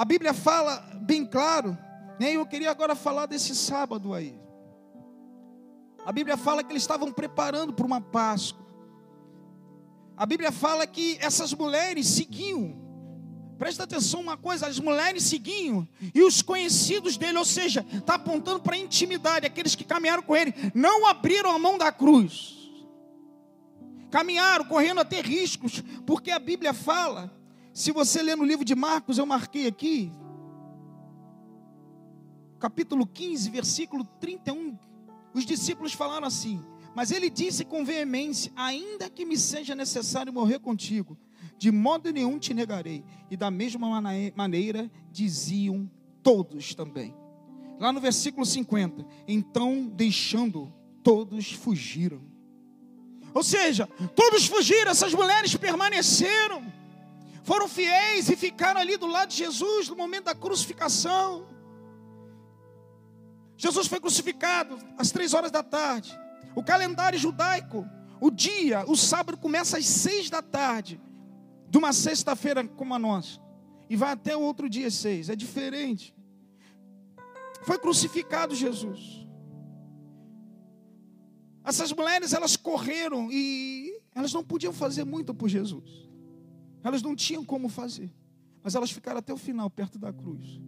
A 0.00 0.04
Bíblia 0.06 0.32
fala 0.32 0.78
bem 1.02 1.26
claro, 1.26 1.76
né? 2.18 2.32
eu 2.32 2.46
queria 2.46 2.70
agora 2.70 2.94
falar 2.94 3.26
desse 3.26 3.54
sábado 3.54 4.14
aí. 4.14 4.34
A 6.06 6.10
Bíblia 6.10 6.38
fala 6.38 6.64
que 6.64 6.72
eles 6.72 6.82
estavam 6.82 7.12
preparando 7.12 7.74
para 7.74 7.84
uma 7.84 8.00
Páscoa. 8.00 8.64
A 10.16 10.24
Bíblia 10.24 10.50
fala 10.50 10.86
que 10.86 11.18
essas 11.20 11.52
mulheres 11.52 12.06
seguiam. 12.06 12.80
Presta 13.58 13.84
atenção 13.84 14.22
uma 14.22 14.38
coisa, 14.38 14.68
as 14.68 14.80
mulheres 14.80 15.24
seguiam 15.24 15.86
e 16.14 16.22
os 16.22 16.40
conhecidos 16.40 17.18
dele, 17.18 17.36
ou 17.36 17.44
seja, 17.44 17.84
está 17.92 18.14
apontando 18.14 18.60
para 18.60 18.76
a 18.76 18.78
intimidade, 18.78 19.44
aqueles 19.44 19.74
que 19.74 19.84
caminharam 19.84 20.22
com 20.22 20.34
ele, 20.34 20.54
não 20.74 21.06
abriram 21.08 21.50
a 21.50 21.58
mão 21.58 21.76
da 21.76 21.92
cruz. 21.92 22.56
Caminharam 24.10 24.64
correndo 24.64 25.02
até 25.02 25.20
riscos, 25.20 25.84
porque 26.06 26.30
a 26.30 26.38
Bíblia 26.38 26.72
fala, 26.72 27.38
se 27.72 27.92
você 27.92 28.22
ler 28.22 28.36
no 28.36 28.44
livro 28.44 28.64
de 28.64 28.74
Marcos, 28.74 29.18
eu 29.18 29.26
marquei 29.26 29.66
aqui, 29.66 30.12
capítulo 32.58 33.06
15, 33.06 33.50
versículo 33.50 34.04
31, 34.20 34.78
os 35.32 35.44
discípulos 35.44 35.92
falaram 35.92 36.26
assim: 36.26 36.62
mas 36.94 37.10
ele 37.10 37.30
disse 37.30 37.64
com 37.64 37.84
veemência: 37.84 38.52
Ainda 38.56 39.08
que 39.08 39.24
me 39.24 39.36
seja 39.36 39.74
necessário 39.74 40.32
morrer 40.32 40.58
contigo, 40.58 41.16
de 41.56 41.70
modo 41.70 42.12
nenhum 42.12 42.38
te 42.38 42.52
negarei. 42.52 43.04
E 43.30 43.36
da 43.36 43.50
mesma 43.50 44.00
maneira 44.34 44.90
diziam 45.10 45.90
todos 46.22 46.74
também. 46.74 47.14
Lá 47.78 47.92
no 47.92 48.00
versículo 48.00 48.44
50, 48.44 49.06
então 49.26 49.86
deixando, 49.86 50.72
todos 51.02 51.52
fugiram. 51.52 52.20
Ou 53.32 53.42
seja, 53.42 53.86
todos 54.14 54.46
fugiram, 54.46 54.90
essas 54.90 55.14
mulheres 55.14 55.56
permaneceram, 55.56 56.70
foram 57.42 57.68
fiéis 57.68 58.28
e 58.28 58.36
ficaram 58.36 58.80
ali 58.80 58.96
do 58.96 59.06
lado 59.06 59.30
de 59.30 59.36
Jesus 59.36 59.88
no 59.88 59.96
momento 59.96 60.24
da 60.24 60.34
crucificação. 60.34 61.46
Jesus 63.56 63.86
foi 63.86 64.00
crucificado 64.00 64.78
às 64.96 65.10
três 65.10 65.34
horas 65.34 65.50
da 65.50 65.62
tarde. 65.62 66.18
O 66.54 66.62
calendário 66.62 67.18
judaico, 67.18 67.86
o 68.20 68.30
dia, 68.30 68.84
o 68.86 68.96
sábado 68.96 69.38
começa 69.38 69.78
às 69.78 69.86
seis 69.86 70.28
da 70.28 70.42
tarde, 70.42 71.00
de 71.68 71.78
uma 71.78 71.92
sexta-feira 71.92 72.66
como 72.66 72.94
a 72.94 72.98
nossa, 72.98 73.38
e 73.88 73.96
vai 73.96 74.12
até 74.12 74.36
o 74.36 74.40
outro 74.40 74.68
dia 74.68 74.90
seis, 74.90 75.28
é 75.28 75.36
diferente. 75.36 76.14
Foi 77.62 77.78
crucificado 77.78 78.54
Jesus. 78.54 79.26
Essas 81.64 81.92
mulheres, 81.92 82.32
elas 82.32 82.56
correram 82.56 83.28
e 83.30 84.00
elas 84.14 84.32
não 84.32 84.42
podiam 84.42 84.72
fazer 84.72 85.04
muito 85.04 85.34
por 85.34 85.48
Jesus. 85.48 86.09
Elas 86.82 87.02
não 87.02 87.14
tinham 87.14 87.44
como 87.44 87.68
fazer, 87.68 88.10
mas 88.62 88.74
elas 88.74 88.90
ficaram 88.90 89.18
até 89.18 89.32
o 89.32 89.36
final, 89.36 89.68
perto 89.70 89.98
da 89.98 90.12
cruz 90.12 90.60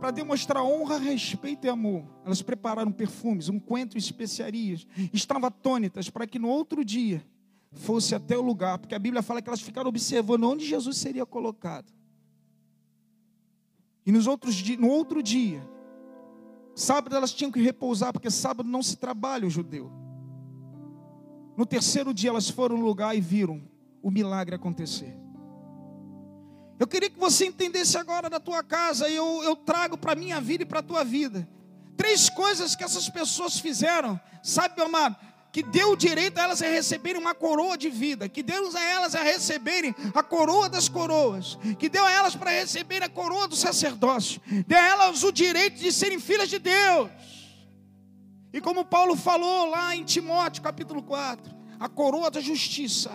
para 0.00 0.10
demonstrar 0.10 0.64
honra, 0.64 0.96
respeito 0.96 1.66
e 1.66 1.68
amor. 1.68 2.02
Elas 2.24 2.40
prepararam 2.40 2.90
perfumes, 2.90 3.50
um 3.50 3.60
coentro 3.60 3.98
e 3.98 4.00
especiarias. 4.00 4.86
Estavam 5.12 5.46
atônitas 5.46 6.08
para 6.08 6.26
que 6.26 6.38
no 6.38 6.48
outro 6.48 6.82
dia 6.82 7.22
fosse 7.70 8.14
até 8.14 8.36
o 8.36 8.40
lugar, 8.40 8.78
porque 8.78 8.94
a 8.94 8.98
Bíblia 8.98 9.22
fala 9.22 9.42
que 9.42 9.48
elas 9.48 9.60
ficaram 9.60 9.90
observando 9.90 10.44
onde 10.44 10.64
Jesus 10.64 10.96
seria 10.96 11.26
colocado. 11.26 11.92
E 14.04 14.10
nos 14.10 14.26
outros, 14.26 14.60
no 14.78 14.88
outro 14.88 15.22
dia, 15.22 15.62
sábado 16.74 17.14
elas 17.14 17.34
tinham 17.34 17.52
que 17.52 17.60
repousar, 17.60 18.10
porque 18.10 18.30
sábado 18.30 18.68
não 18.68 18.82
se 18.82 18.96
trabalha 18.96 19.46
o 19.46 19.50
judeu. 19.50 19.92
No 21.58 21.66
terceiro 21.66 22.14
dia 22.14 22.30
elas 22.30 22.48
foram 22.48 22.78
no 22.78 22.86
lugar 22.86 23.14
e 23.14 23.20
viram 23.20 23.62
o 24.02 24.10
milagre 24.10 24.54
acontecer. 24.54 25.14
Eu 26.78 26.86
queria 26.86 27.10
que 27.10 27.18
você 27.18 27.44
entendesse 27.44 27.98
agora 27.98 28.30
da 28.30 28.40
tua 28.40 28.62
casa, 28.62 29.06
e 29.06 29.14
eu, 29.14 29.42
eu 29.44 29.54
trago 29.54 29.98
para 29.98 30.12
a 30.12 30.16
minha 30.16 30.40
vida 30.40 30.62
e 30.62 30.66
para 30.66 30.78
a 30.78 30.82
tua 30.82 31.04
vida. 31.04 31.46
Três 31.94 32.30
coisas 32.30 32.74
que 32.74 32.82
essas 32.82 33.06
pessoas 33.10 33.58
fizeram, 33.58 34.18
sabe, 34.42 34.76
meu 34.76 34.86
amado? 34.86 35.14
Que 35.52 35.62
deu 35.62 35.94
direito 35.94 36.38
a 36.38 36.44
elas 36.44 36.62
a 36.62 36.66
receberem 36.66 37.20
uma 37.20 37.34
coroa 37.34 37.76
de 37.76 37.90
vida, 37.90 38.26
que 38.30 38.42
deu 38.42 38.74
a 38.74 38.82
elas 38.82 39.14
a 39.14 39.22
receberem 39.22 39.94
a 40.14 40.22
coroa 40.22 40.70
das 40.70 40.88
coroas, 40.88 41.58
que 41.78 41.90
deu 41.90 42.02
a 42.06 42.10
elas 42.10 42.34
para 42.34 42.50
receber 42.50 43.02
a 43.02 43.08
coroa 43.10 43.46
do 43.46 43.56
sacerdócio, 43.56 44.40
deu 44.66 44.78
a 44.78 44.82
elas 44.82 45.22
o 45.22 45.30
direito 45.30 45.78
de 45.78 45.92
serem 45.92 46.18
filhas 46.18 46.48
de 46.48 46.58
Deus. 46.58 47.10
E 48.54 48.60
como 48.60 48.86
Paulo 48.86 49.14
falou 49.14 49.66
lá 49.66 49.94
em 49.94 50.02
Timóteo, 50.02 50.62
capítulo 50.62 51.02
4, 51.02 51.54
a 51.78 51.88
coroa 51.88 52.30
da 52.30 52.40
justiça, 52.40 53.10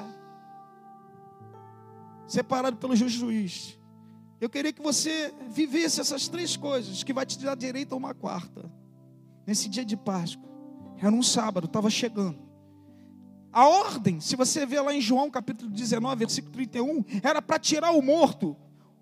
separado 2.28 2.78
pelo 2.78 2.96
juiz. 2.96 3.78
Eu 4.40 4.50
queria 4.50 4.74
que 4.74 4.82
você 4.82 5.34
vivesse 5.50 6.02
essas 6.02 6.28
três 6.28 6.58
coisas, 6.58 7.04
que 7.04 7.14
vai 7.14 7.26
te 7.26 7.40
dar 7.40 7.56
direito 7.56 7.94
a 7.94 7.98
uma 7.98 8.14
quarta. 8.14 8.72
Nesse 9.48 9.70
dia 9.70 9.86
de 9.86 9.96
Páscoa. 9.96 10.46
Era 10.98 11.12
um 11.12 11.24
sábado, 11.24 11.66
estava 11.66 11.90
chegando. 11.90 12.40
A 13.52 13.68
ordem, 13.68 14.20
se 14.20 14.36
você 14.36 14.66
vê 14.66 14.80
lá 14.82 14.94
em 14.94 15.00
João 15.00 15.30
capítulo 15.30 15.70
19, 15.70 16.16
versículo 16.18 16.54
31, 16.54 17.04
era 17.24 17.42
para 17.42 17.58
tirar 17.58 17.92
o 17.92 18.02
morto 18.02 18.58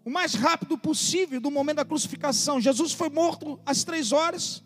o 0.05 0.09
mais 0.09 0.33
rápido 0.33 0.77
possível 0.77 1.39
do 1.39 1.49
momento 1.49 1.77
da 1.77 1.85
crucificação. 1.85 2.59
Jesus 2.59 2.91
foi 2.91 3.09
morto 3.09 3.59
às 3.65 3.83
três 3.83 4.11
horas. 4.11 4.63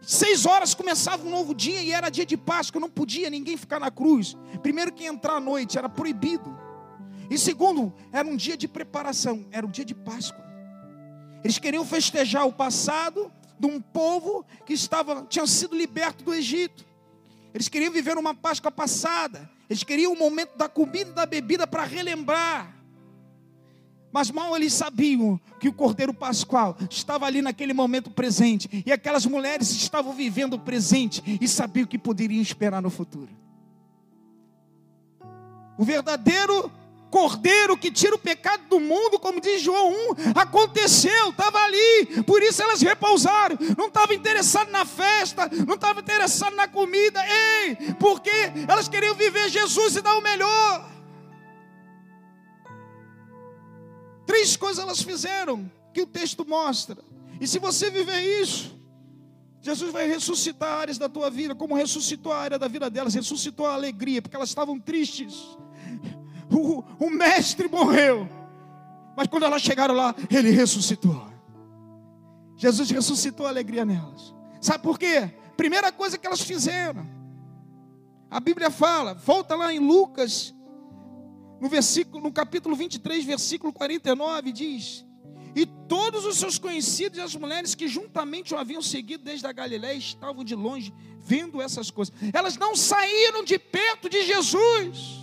Seis 0.00 0.44
horas 0.44 0.74
começava 0.74 1.26
um 1.26 1.30
novo 1.30 1.54
dia 1.54 1.80
e 1.80 1.92
era 1.92 2.10
dia 2.10 2.26
de 2.26 2.36
Páscoa, 2.36 2.80
não 2.80 2.90
podia 2.90 3.30
ninguém 3.30 3.56
ficar 3.56 3.78
na 3.78 3.90
cruz. 3.90 4.36
Primeiro 4.60 4.92
que 4.92 5.04
entrar 5.04 5.36
à 5.36 5.40
noite, 5.40 5.78
era 5.78 5.88
proibido. 5.88 6.58
E 7.32 7.38
segundo, 7.38 7.90
era 8.12 8.28
um 8.28 8.36
dia 8.36 8.58
de 8.58 8.68
preparação, 8.68 9.46
era 9.50 9.66
um 9.66 9.70
dia 9.70 9.86
de 9.86 9.94
Páscoa. 9.94 10.44
Eles 11.42 11.58
queriam 11.58 11.82
festejar 11.82 12.46
o 12.46 12.52
passado 12.52 13.32
de 13.58 13.66
um 13.66 13.80
povo 13.80 14.44
que 14.66 14.74
estava, 14.74 15.24
tinha 15.30 15.46
sido 15.46 15.74
liberto 15.74 16.22
do 16.22 16.34
Egito. 16.34 16.84
Eles 17.54 17.70
queriam 17.70 17.90
viver 17.90 18.18
uma 18.18 18.34
Páscoa 18.34 18.70
passada. 18.70 19.50
Eles 19.70 19.82
queriam 19.82 20.12
o 20.12 20.18
momento 20.18 20.58
da 20.58 20.68
comida 20.68 21.10
e 21.10 21.14
da 21.14 21.24
bebida 21.24 21.66
para 21.66 21.84
relembrar. 21.84 22.76
Mas 24.12 24.30
mal 24.30 24.54
eles 24.54 24.74
sabiam 24.74 25.40
que 25.58 25.70
o 25.70 25.72
Cordeiro 25.72 26.12
Pascual 26.12 26.76
estava 26.90 27.24
ali 27.24 27.40
naquele 27.40 27.72
momento 27.72 28.10
presente. 28.10 28.84
E 28.84 28.92
aquelas 28.92 29.24
mulheres 29.24 29.70
estavam 29.70 30.12
vivendo 30.12 30.54
o 30.54 30.60
presente 30.60 31.22
e 31.40 31.48
sabiam 31.48 31.86
que 31.86 31.96
poderiam 31.96 32.42
esperar 32.42 32.82
no 32.82 32.90
futuro. 32.90 33.30
O 35.78 35.84
verdadeiro 35.84 36.70
Cordeiro 37.12 37.76
que 37.76 37.90
tira 37.90 38.14
o 38.14 38.18
pecado 38.18 38.62
do 38.70 38.80
mundo, 38.80 39.18
como 39.18 39.38
diz 39.38 39.60
João 39.60 39.92
1, 40.12 40.14
aconteceu, 40.34 41.28
estava 41.28 41.58
ali, 41.58 42.22
por 42.26 42.42
isso 42.42 42.62
elas 42.62 42.80
repousaram, 42.80 43.58
não 43.76 43.88
estavam 43.88 44.16
interessadas 44.16 44.72
na 44.72 44.86
festa, 44.86 45.46
não 45.66 45.74
estavam 45.74 46.00
interessadas 46.00 46.56
na 46.56 46.66
comida, 46.66 47.20
ei, 47.22 47.76
porque 48.00 48.30
elas 48.66 48.88
queriam 48.88 49.14
viver 49.14 49.50
Jesus 49.50 49.96
e 49.96 50.00
dar 50.00 50.16
o 50.16 50.22
melhor. 50.22 50.90
Três 54.24 54.56
coisas 54.56 54.82
elas 54.82 55.02
fizeram 55.02 55.70
que 55.92 56.00
o 56.00 56.06
texto 56.06 56.48
mostra. 56.48 57.04
E 57.38 57.46
se 57.46 57.58
você 57.58 57.90
viver 57.90 58.22
isso, 58.40 58.74
Jesus 59.60 59.92
vai 59.92 60.06
ressuscitar 60.06 60.80
áreas 60.80 60.96
da 60.96 61.10
tua 61.10 61.28
vida, 61.28 61.54
como 61.54 61.74
ressuscitou 61.74 62.32
a 62.32 62.38
área 62.38 62.58
da 62.58 62.68
vida 62.68 62.88
delas, 62.88 63.12
ressuscitou 63.12 63.66
a 63.66 63.74
alegria, 63.74 64.22
porque 64.22 64.34
elas 64.34 64.48
estavam 64.48 64.80
tristes. 64.80 65.34
O, 66.52 66.84
o 66.98 67.10
mestre 67.10 67.68
morreu, 67.68 68.28
mas 69.16 69.26
quando 69.28 69.44
elas 69.44 69.62
chegaram 69.62 69.94
lá, 69.94 70.14
ele 70.30 70.50
ressuscitou. 70.50 71.26
Jesus 72.56 72.90
ressuscitou 72.90 73.46
a 73.46 73.48
alegria 73.48 73.84
nelas. 73.84 74.34
Sabe 74.60 74.82
por 74.82 74.98
quê? 74.98 75.30
Primeira 75.56 75.90
coisa 75.90 76.18
que 76.18 76.26
elas 76.26 76.40
fizeram. 76.40 77.06
A 78.30 78.40
Bíblia 78.40 78.70
fala, 78.70 79.14
volta 79.14 79.54
lá 79.54 79.72
em 79.72 79.78
Lucas 79.78 80.54
no 81.62 81.68
versículo, 81.68 82.20
no 82.20 82.32
capítulo 82.32 82.74
23, 82.74 83.24
versículo 83.24 83.72
49, 83.72 84.50
diz: 84.50 85.06
E 85.54 85.64
todos 85.64 86.24
os 86.24 86.36
seus 86.36 86.58
conhecidos 86.58 87.18
e 87.18 87.20
as 87.20 87.36
mulheres 87.36 87.76
que 87.76 87.86
juntamente 87.86 88.52
o 88.52 88.58
haviam 88.58 88.82
seguido 88.82 89.22
desde 89.22 89.46
a 89.46 89.52
Galiléia 89.52 89.96
estavam 89.96 90.42
de 90.42 90.56
longe 90.56 90.92
vendo 91.20 91.62
essas 91.62 91.88
coisas. 91.88 92.12
Elas 92.32 92.56
não 92.56 92.74
saíram 92.74 93.44
de 93.44 93.60
perto 93.60 94.08
de 94.08 94.24
Jesus. 94.24 95.22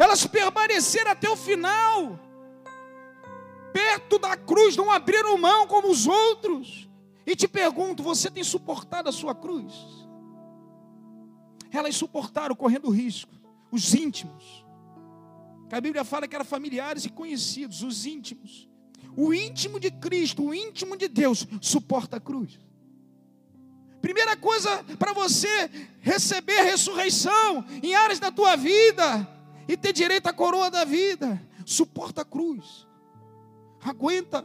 Elas 0.00 0.26
permaneceram 0.26 1.12
até 1.12 1.28
o 1.28 1.36
final. 1.36 2.18
Perto 3.72 4.18
da 4.18 4.36
cruz, 4.36 4.76
não 4.76 4.90
abriram 4.90 5.38
mão 5.38 5.66
como 5.68 5.88
os 5.88 6.08
outros. 6.08 6.88
E 7.24 7.36
te 7.36 7.46
pergunto, 7.46 8.02
você 8.02 8.28
tem 8.28 8.42
suportado 8.42 9.08
a 9.08 9.12
sua 9.12 9.34
cruz? 9.34 9.72
Elas 11.70 11.94
suportaram 11.94 12.56
correndo 12.56 12.90
risco, 12.90 13.30
os 13.70 13.94
íntimos 13.94 14.64
a 15.76 15.80
Bíblia 15.80 16.04
fala 16.04 16.26
que 16.26 16.34
eram 16.34 16.44
familiares 16.44 17.04
e 17.04 17.10
conhecidos, 17.10 17.82
os 17.82 18.04
íntimos. 18.04 18.68
O 19.16 19.32
íntimo 19.32 19.78
de 19.78 19.90
Cristo, 19.90 20.44
o 20.44 20.54
íntimo 20.54 20.96
de 20.96 21.08
Deus, 21.08 21.46
suporta 21.60 22.16
a 22.16 22.20
cruz. 22.20 22.58
Primeira 24.00 24.36
coisa 24.36 24.82
para 24.98 25.12
você 25.12 25.70
receber 26.00 26.62
ressurreição 26.62 27.64
em 27.82 27.94
áreas 27.94 28.18
da 28.18 28.32
tua 28.32 28.56
vida 28.56 29.28
e 29.70 29.76
ter 29.76 29.92
direito 29.92 30.26
à 30.26 30.32
coroa 30.32 30.68
da 30.68 30.84
vida, 30.84 31.40
suporta 31.64 32.22
a 32.22 32.24
cruz. 32.24 32.88
Aguenta. 33.80 34.44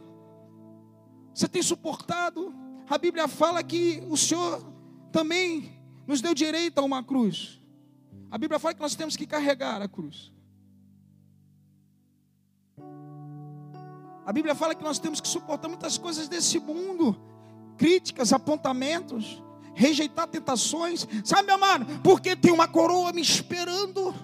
Você 1.34 1.48
tem 1.48 1.60
suportado? 1.60 2.54
A 2.88 2.96
Bíblia 2.96 3.26
fala 3.26 3.60
que 3.64 4.00
o 4.08 4.16
Senhor 4.16 4.64
também 5.10 5.82
nos 6.06 6.20
deu 6.20 6.32
direito 6.32 6.78
a 6.78 6.84
uma 6.84 7.02
cruz. 7.02 7.60
A 8.30 8.38
Bíblia 8.38 8.60
fala 8.60 8.74
que 8.74 8.80
nós 8.80 8.94
temos 8.94 9.16
que 9.16 9.26
carregar 9.26 9.82
a 9.82 9.88
cruz. 9.88 10.32
A 14.24 14.32
Bíblia 14.32 14.54
fala 14.54 14.76
que 14.76 14.84
nós 14.84 15.00
temos 15.00 15.20
que 15.20 15.26
suportar 15.26 15.66
muitas 15.66 15.98
coisas 15.98 16.28
desse 16.28 16.60
mundo, 16.60 17.20
críticas, 17.76 18.32
apontamentos, 18.32 19.42
rejeitar 19.74 20.28
tentações. 20.28 21.04
Sabe, 21.24 21.46
meu 21.46 21.56
amado? 21.56 22.00
Porque 22.04 22.36
tem 22.36 22.52
uma 22.52 22.68
coroa 22.68 23.12
me 23.12 23.22
esperando. 23.22 24.14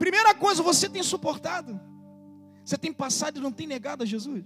Primeira 0.00 0.34
coisa, 0.34 0.62
você 0.62 0.88
tem 0.88 1.02
suportado. 1.02 1.78
Você 2.64 2.78
tem 2.78 2.90
passado 2.90 3.36
e 3.36 3.42
não 3.42 3.52
tem 3.52 3.66
negado 3.66 4.02
a 4.02 4.06
Jesus. 4.06 4.42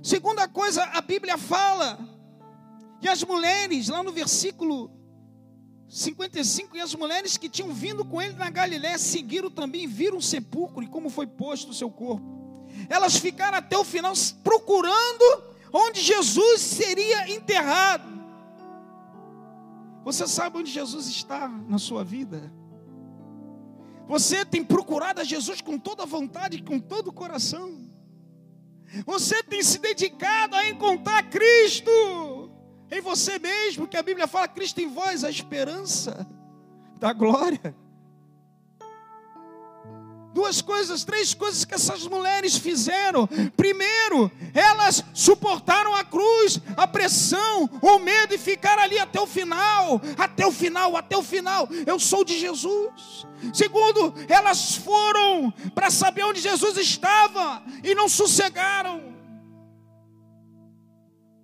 Segunda 0.00 0.46
coisa, 0.46 0.84
a 0.84 1.00
Bíblia 1.00 1.36
fala. 1.36 1.98
E 3.02 3.08
as 3.08 3.24
mulheres, 3.24 3.88
lá 3.88 4.00
no 4.00 4.12
versículo 4.12 4.92
55, 5.88 6.76
e 6.76 6.80
as 6.80 6.94
mulheres 6.94 7.36
que 7.36 7.48
tinham 7.48 7.74
vindo 7.74 8.04
com 8.04 8.22
ele 8.22 8.34
na 8.34 8.48
Galiléia 8.48 8.96
seguiram 8.96 9.50
também, 9.50 9.88
viram 9.88 10.18
o 10.18 10.22
sepulcro 10.22 10.84
e 10.84 10.86
como 10.86 11.10
foi 11.10 11.26
posto 11.26 11.70
o 11.70 11.74
seu 11.74 11.90
corpo. 11.90 12.68
Elas 12.88 13.16
ficaram 13.16 13.58
até 13.58 13.76
o 13.76 13.82
final 13.82 14.12
procurando 14.44 15.42
onde 15.72 16.00
Jesus 16.00 16.60
seria 16.60 17.28
enterrado. 17.28 18.08
Você 20.04 20.28
sabe 20.28 20.58
onde 20.58 20.70
Jesus 20.70 21.08
está 21.08 21.48
na 21.48 21.78
sua 21.78 22.04
vida? 22.04 22.59
Você 24.10 24.44
tem 24.44 24.64
procurado 24.64 25.20
a 25.20 25.24
Jesus 25.24 25.60
com 25.60 25.78
toda 25.78 26.02
a 26.02 26.06
vontade, 26.06 26.56
e 26.56 26.62
com 26.62 26.80
todo 26.80 27.10
o 27.10 27.12
coração. 27.12 27.88
Você 29.06 29.40
tem 29.40 29.62
se 29.62 29.78
dedicado 29.78 30.56
a 30.56 30.68
encontrar 30.68 31.30
Cristo 31.30 31.92
em 32.90 33.00
você 33.00 33.38
mesmo, 33.38 33.86
que 33.86 33.96
a 33.96 34.02
Bíblia 34.02 34.26
fala 34.26 34.48
Cristo 34.48 34.80
em 34.80 34.88
vós, 34.88 35.22
a 35.22 35.30
esperança 35.30 36.26
da 36.98 37.12
glória. 37.12 37.72
Duas 40.32 40.62
coisas, 40.62 41.02
três 41.02 41.34
coisas 41.34 41.64
que 41.64 41.74
essas 41.74 42.06
mulheres 42.06 42.56
fizeram. 42.56 43.26
Primeiro, 43.56 44.30
elas 44.54 45.02
suportaram 45.12 45.94
a 45.94 46.04
cruz, 46.04 46.60
a 46.76 46.86
pressão, 46.86 47.68
o 47.82 47.98
medo 47.98 48.34
e 48.34 48.38
ficaram 48.38 48.82
ali 48.82 48.98
até 48.98 49.20
o 49.20 49.26
final. 49.26 50.00
Até 50.16 50.46
o 50.46 50.52
final, 50.52 50.96
até 50.96 51.16
o 51.16 51.22
final. 51.22 51.68
Eu 51.84 51.98
sou 51.98 52.24
de 52.24 52.38
Jesus. 52.38 53.26
Segundo, 53.52 54.14
elas 54.28 54.76
foram 54.76 55.52
para 55.74 55.90
saber 55.90 56.22
onde 56.22 56.40
Jesus 56.40 56.76
estava 56.76 57.62
e 57.82 57.92
não 57.94 58.08
sossegaram. 58.08 59.10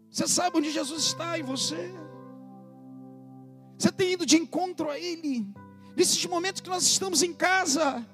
Você 0.09 0.29
sabe 0.29 0.59
onde 0.59 0.71
Jesus 0.71 1.05
está 1.07 1.39
em 1.39 1.43
você? 1.43 1.93
Você 3.77 3.91
tem 3.91 4.13
ido 4.13 4.25
de 4.25 4.37
encontro 4.37 4.89
a 4.89 4.99
Ele. 4.99 5.47
Nesses 5.97 6.25
momentos 6.25 6.61
que 6.61 6.71
nós 6.71 6.85
estamos 6.85 7.23
em 7.23 7.33
casa. 7.33 8.07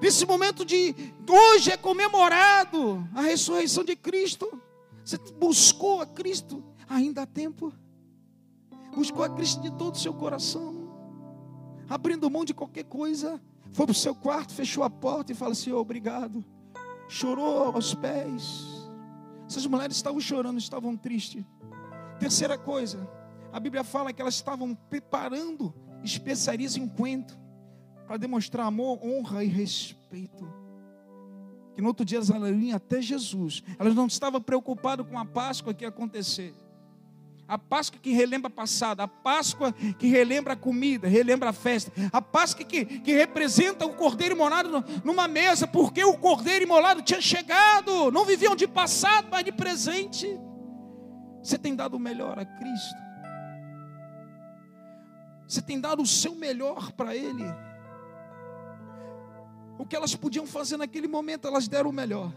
Nesse 0.00 0.24
momento 0.24 0.64
de 0.64 0.94
hoje 1.28 1.72
é 1.72 1.76
comemorado 1.76 3.06
a 3.14 3.22
ressurreição 3.22 3.82
de 3.82 3.96
Cristo. 3.96 4.60
Você 5.04 5.18
buscou 5.38 6.00
a 6.00 6.06
Cristo, 6.06 6.62
ainda 6.88 7.22
há 7.22 7.26
tempo. 7.26 7.72
Buscou 8.94 9.24
a 9.24 9.28
Cristo 9.28 9.60
de 9.60 9.70
todo 9.72 9.94
o 9.94 9.98
seu 9.98 10.14
coração. 10.14 10.86
abrindo 11.88 12.30
mão 12.30 12.44
de 12.44 12.52
qualquer 12.52 12.84
coisa, 12.84 13.40
foi 13.72 13.86
para 13.86 13.92
o 13.92 13.94
seu 13.94 14.14
quarto, 14.14 14.52
fechou 14.52 14.84
a 14.84 14.90
porta 14.90 15.32
e 15.32 15.34
falou 15.34 15.52
assim: 15.52 15.72
obrigado. 15.72 16.44
Chorou 17.08 17.74
aos 17.74 17.94
pés. 17.94 18.66
Essas 19.48 19.66
mulheres 19.66 19.96
estavam 19.96 20.20
chorando, 20.20 20.58
estavam 20.58 20.96
tristes. 20.96 21.44
Terceira 22.20 22.58
coisa, 22.58 23.08
a 23.52 23.58
Bíblia 23.58 23.82
fala 23.82 24.12
que 24.12 24.20
elas 24.20 24.34
estavam 24.34 24.74
preparando 24.74 25.74
especiarias 26.04 26.76
em 26.76 26.86
coentro 26.86 27.47
para 28.08 28.16
demonstrar 28.16 28.66
amor, 28.66 28.98
honra 29.04 29.44
e 29.44 29.48
respeito. 29.48 30.50
Que 31.74 31.82
no 31.82 31.88
outro 31.88 32.06
dia 32.06 32.18
elas 32.18 32.56
iam 32.56 32.74
até 32.74 33.02
Jesus. 33.02 33.62
Elas 33.78 33.94
não 33.94 34.06
estavam 34.06 34.40
preocupadas 34.40 35.06
com 35.06 35.18
a 35.18 35.26
Páscoa 35.26 35.74
que 35.74 35.84
ia 35.84 35.90
acontecer. 35.90 36.54
A 37.46 37.58
Páscoa 37.58 38.00
que 38.00 38.10
relembra 38.12 38.48
passado, 38.48 39.00
a 39.00 39.08
Páscoa 39.08 39.72
que 39.72 40.06
relembra 40.06 40.54
a 40.54 40.56
comida, 40.56 41.06
relembra 41.06 41.50
a 41.50 41.52
festa, 41.52 41.92
a 42.10 42.20
Páscoa 42.20 42.64
que, 42.64 42.84
que 42.84 43.12
representa 43.12 43.84
o 43.84 43.94
cordeiro 43.94 44.34
imolado 44.34 44.82
numa 45.04 45.28
mesa, 45.28 45.66
porque 45.66 46.02
o 46.02 46.16
cordeiro 46.16 46.64
imolado 46.64 47.02
tinha 47.02 47.20
chegado, 47.20 48.10
não 48.10 48.24
viviam 48.24 48.56
de 48.56 48.66
passado, 48.66 49.28
mas 49.30 49.44
de 49.44 49.52
presente. 49.52 50.26
Você 51.42 51.58
tem 51.58 51.76
dado 51.76 51.96
o 51.96 52.00
melhor 52.00 52.38
a 52.38 52.44
Cristo, 52.44 52.96
você 55.46 55.62
tem 55.62 55.80
dado 55.80 56.02
o 56.02 56.06
seu 56.06 56.34
melhor 56.34 56.92
para 56.92 57.14
Ele. 57.14 57.67
O 59.78 59.86
que 59.86 59.94
elas 59.94 60.14
podiam 60.16 60.46
fazer 60.46 60.76
naquele 60.76 61.06
momento, 61.06 61.46
elas 61.46 61.68
deram 61.68 61.90
o 61.90 61.92
melhor. 61.92 62.34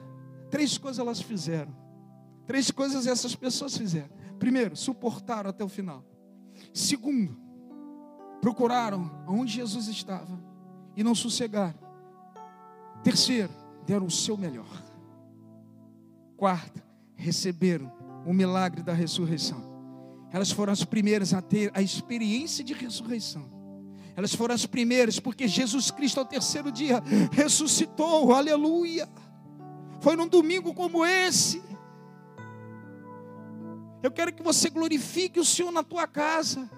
Três 0.49 0.77
coisas 0.77 0.99
elas 0.99 1.21
fizeram. 1.21 1.75
Três 2.45 2.69
coisas 2.69 3.08
essas 3.08 3.36
pessoas 3.36 3.75
fizeram. 3.75 4.10
Primeiro, 4.38 4.75
suportaram 4.75 5.49
até 5.49 5.63
o 5.63 5.69
final. 5.69 6.04
Segundo, 6.73 7.38
procuraram 8.41 9.10
onde 9.27 9.54
Jesus 9.54 9.88
estava 9.88 10.39
e 10.95 11.04
não 11.04 11.15
sossegaram. 11.15 11.80
Terceiro, 13.04 13.51
deram 13.86 14.06
o 14.06 14.12
seu 14.12 14.38
melhor. 14.38 14.84
Quarto, 16.38 16.82
receberam 17.15 17.91
o 18.25 18.34
milagre 18.34 18.84
da 18.84 18.93
ressurreição. 18.93 19.71
Elas 20.32 20.51
foram 20.51 20.71
as 20.71 20.84
primeiras 20.84 21.34
a 21.34 21.41
ter 21.41 21.71
a 21.73 21.82
experiência 21.82 22.63
de 22.63 22.73
ressurreição. 22.73 23.61
Elas 24.15 24.34
foram 24.34 24.56
as 24.56 24.65
primeiras, 24.65 25.19
porque 25.19 25.47
Jesus 25.47 25.91
Cristo, 25.91 26.19
ao 26.19 26.26
terceiro 26.26 26.71
dia, 26.71 27.02
ressuscitou, 27.32 28.34
aleluia. 28.34 29.10
Foi 30.02 30.15
num 30.15 30.28
domingo 30.28 30.74
como 30.74 31.06
esse, 31.06 31.62
eu 34.04 34.10
quero 34.10 34.34
que 34.34 34.41
você 34.41 34.69
glorifique 34.69 35.39
o 35.39 35.45
Senhor 35.45 35.71
na 35.71 35.84
tua 35.84 36.08
casa. 36.08 36.69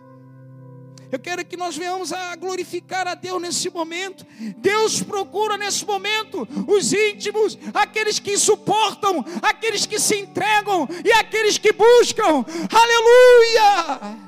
Eu 1.10 1.20
quero 1.20 1.46
que 1.46 1.56
nós 1.56 1.78
venhamos 1.78 2.12
a 2.12 2.36
glorificar 2.36 3.08
a 3.08 3.14
Deus 3.14 3.42
nesse 3.42 3.70
momento. 3.70 4.26
Deus 4.58 5.02
procura 5.02 5.56
nesse 5.56 5.86
momento 5.86 6.48
os 6.68 6.92
íntimos, 6.92 7.58
aqueles 7.74 8.20
que 8.20 8.38
suportam, 8.38 9.24
aqueles 9.42 9.86
que 9.86 10.00
se 10.00 10.18
entregam 10.18 10.88
e 11.06 11.12
aqueles 11.14 11.58
que 11.58 11.72
buscam. 11.72 12.44
Aleluia! 12.70 14.23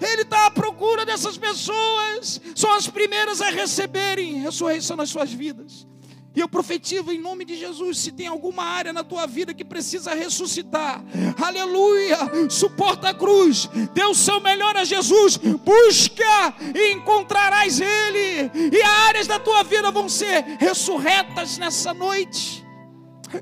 Ele 0.00 0.22
está 0.22 0.46
à 0.46 0.50
procura 0.50 1.04
dessas 1.04 1.36
pessoas, 1.36 2.40
são 2.54 2.72
as 2.74 2.86
primeiras 2.86 3.40
a 3.40 3.50
receberem 3.50 4.40
ressurreição 4.40 4.96
nas 4.96 5.10
suas 5.10 5.32
vidas. 5.32 5.86
E 6.34 6.40
eu 6.40 6.48
profetizo 6.48 7.12
em 7.12 7.20
nome 7.20 7.44
de 7.44 7.56
Jesus: 7.56 7.98
se 7.98 8.10
tem 8.10 8.26
alguma 8.26 8.64
área 8.64 8.92
na 8.92 9.04
tua 9.04 9.24
vida 9.26 9.54
que 9.54 9.64
precisa 9.64 10.14
ressuscitar, 10.14 11.04
aleluia, 11.40 12.18
suporta 12.50 13.10
a 13.10 13.14
cruz, 13.14 13.68
dê 13.92 14.04
o 14.04 14.14
seu 14.14 14.40
melhor 14.40 14.76
a 14.76 14.84
Jesus, 14.84 15.36
busca 15.36 16.54
e 16.74 16.92
encontrarás 16.92 17.80
Ele, 17.80 18.50
e 18.72 18.82
áreas 18.82 19.28
da 19.28 19.38
tua 19.38 19.62
vida 19.62 19.92
vão 19.92 20.08
ser 20.08 20.42
ressurretas 20.58 21.56
nessa 21.56 21.94
noite. 21.94 22.63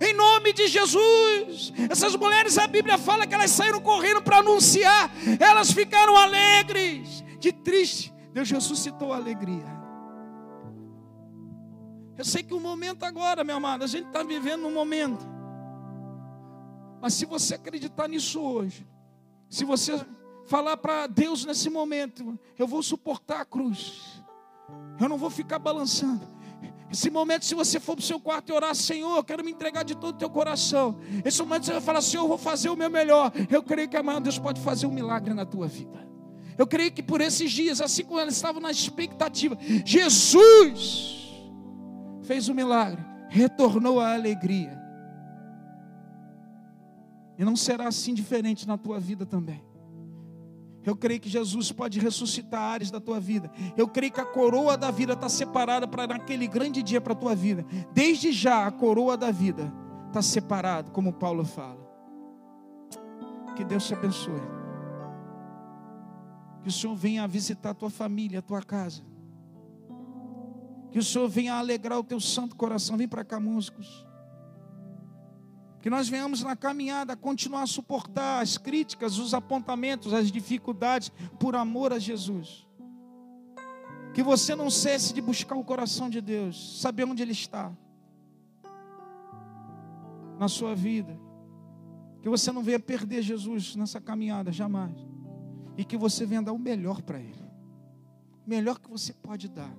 Em 0.00 0.14
nome 0.14 0.52
de 0.52 0.68
Jesus, 0.68 1.72
essas 1.90 2.14
mulheres, 2.16 2.56
a 2.58 2.66
Bíblia 2.66 2.96
fala 2.96 3.26
que 3.26 3.34
elas 3.34 3.50
saíram 3.50 3.80
correndo 3.80 4.22
para 4.22 4.38
anunciar, 4.38 5.10
elas 5.38 5.72
ficaram 5.72 6.16
alegres, 6.16 7.22
de 7.38 7.52
triste, 7.52 8.12
Deus 8.32 8.50
ressuscitou 8.50 9.12
a 9.12 9.16
alegria. 9.16 9.82
Eu 12.16 12.24
sei 12.24 12.42
que 12.42 12.54
o 12.54 12.60
momento 12.60 13.04
agora, 13.04 13.42
meu 13.42 13.56
amado, 13.56 13.84
a 13.84 13.86
gente 13.86 14.06
está 14.06 14.22
vivendo 14.22 14.66
um 14.66 14.72
momento. 14.72 15.26
Mas 17.00 17.14
se 17.14 17.26
você 17.26 17.54
acreditar 17.54 18.08
nisso 18.08 18.40
hoje, 18.40 18.86
se 19.48 19.64
você 19.64 20.00
falar 20.46 20.76
para 20.76 21.06
Deus 21.06 21.44
nesse 21.44 21.68
momento, 21.68 22.38
eu 22.58 22.66
vou 22.66 22.82
suportar 22.82 23.40
a 23.40 23.44
cruz, 23.44 24.22
eu 25.00 25.08
não 25.08 25.18
vou 25.18 25.30
ficar 25.30 25.58
balançando. 25.58 26.26
Esse 26.92 27.08
momento, 27.08 27.46
se 27.46 27.54
você 27.54 27.80
for 27.80 27.96
para 27.96 28.02
o 28.02 28.04
seu 28.04 28.20
quarto 28.20 28.50
e 28.50 28.52
orar, 28.52 28.74
Senhor, 28.74 29.16
eu 29.16 29.24
quero 29.24 29.42
me 29.42 29.50
entregar 29.50 29.82
de 29.82 29.94
todo 29.94 30.14
o 30.14 30.18
teu 30.18 30.28
coração. 30.28 30.98
Esse 31.24 31.40
momento 31.40 31.64
você 31.64 31.72
vai 31.72 31.80
falar, 31.80 32.02
Senhor, 32.02 32.24
eu 32.24 32.28
vou 32.28 32.36
fazer 32.36 32.68
o 32.68 32.76
meu 32.76 32.90
melhor. 32.90 33.32
Eu 33.50 33.62
creio 33.62 33.88
que 33.88 33.96
amanhã 33.96 34.20
Deus 34.20 34.38
pode 34.38 34.60
fazer 34.60 34.86
um 34.86 34.92
milagre 34.92 35.32
na 35.32 35.46
tua 35.46 35.66
vida. 35.66 36.06
Eu 36.58 36.66
creio 36.66 36.92
que 36.92 37.02
por 37.02 37.22
esses 37.22 37.50
dias, 37.50 37.80
assim 37.80 38.04
como 38.04 38.20
eles 38.20 38.36
estavam 38.36 38.60
na 38.60 38.70
expectativa, 38.70 39.56
Jesus 39.86 41.32
fez 42.24 42.48
o 42.50 42.54
milagre, 42.54 43.02
retornou 43.30 43.98
a 43.98 44.12
alegria. 44.12 44.78
E 47.38 47.44
não 47.44 47.56
será 47.56 47.88
assim 47.88 48.12
diferente 48.12 48.68
na 48.68 48.76
tua 48.76 49.00
vida 49.00 49.24
também. 49.24 49.64
Eu 50.84 50.96
creio 50.96 51.20
que 51.20 51.28
Jesus 51.28 51.70
pode 51.70 52.00
ressuscitar 52.00 52.60
áreas 52.60 52.90
da 52.90 53.00
tua 53.00 53.20
vida. 53.20 53.50
Eu 53.76 53.86
creio 53.86 54.12
que 54.12 54.20
a 54.20 54.24
coroa 54.24 54.76
da 54.76 54.90
vida 54.90 55.12
está 55.12 55.28
separada 55.28 55.86
para 55.86 56.06
naquele 56.06 56.46
grande 56.46 56.82
dia 56.82 57.00
para 57.00 57.12
a 57.12 57.16
tua 57.16 57.34
vida. 57.34 57.64
Desde 57.92 58.32
já 58.32 58.66
a 58.66 58.70
coroa 58.70 59.16
da 59.16 59.30
vida 59.30 59.72
está 60.08 60.20
separada, 60.20 60.90
como 60.90 61.12
Paulo 61.12 61.44
fala. 61.44 61.80
Que 63.54 63.64
Deus 63.64 63.86
te 63.86 63.94
abençoe. 63.94 64.40
Que 66.62 66.68
o 66.68 66.72
Senhor 66.72 66.94
venha 66.94 67.26
visitar 67.26 67.70
a 67.70 67.74
tua 67.74 67.90
família, 67.90 68.40
a 68.40 68.42
tua 68.42 68.62
casa. 68.62 69.02
Que 70.90 70.98
o 70.98 71.02
Senhor 71.02 71.28
venha 71.28 71.54
alegrar 71.54 71.98
o 71.98 72.04
teu 72.04 72.20
santo 72.20 72.56
coração. 72.56 72.96
Vem 72.96 73.08
para 73.08 73.24
cá, 73.24 73.40
músicos. 73.40 74.06
Que 75.82 75.90
nós 75.90 76.08
venhamos 76.08 76.44
na 76.44 76.54
caminhada 76.54 77.16
continuar 77.16 77.62
a 77.62 77.66
suportar 77.66 78.40
as 78.40 78.56
críticas, 78.56 79.18
os 79.18 79.34
apontamentos, 79.34 80.14
as 80.14 80.30
dificuldades, 80.30 81.10
por 81.40 81.56
amor 81.56 81.92
a 81.92 81.98
Jesus. 81.98 82.64
Que 84.14 84.22
você 84.22 84.54
não 84.54 84.70
cesse 84.70 85.12
de 85.12 85.20
buscar 85.20 85.56
o 85.56 85.64
coração 85.64 86.08
de 86.08 86.20
Deus, 86.20 86.80
saber 86.80 87.04
onde 87.04 87.20
Ele 87.20 87.32
está 87.32 87.76
na 90.38 90.46
sua 90.46 90.72
vida. 90.72 91.18
Que 92.20 92.28
você 92.28 92.52
não 92.52 92.62
venha 92.62 92.78
perder 92.78 93.20
Jesus 93.20 93.74
nessa 93.74 94.00
caminhada, 94.00 94.52
jamais. 94.52 94.96
E 95.76 95.84
que 95.84 95.96
você 95.96 96.24
venha 96.24 96.42
dar 96.42 96.52
o 96.52 96.58
melhor 96.58 97.02
para 97.02 97.18
Ele. 97.18 97.42
O 98.46 98.48
melhor 98.48 98.78
que 98.78 98.88
você 98.88 99.12
pode 99.12 99.48
dar 99.48 99.74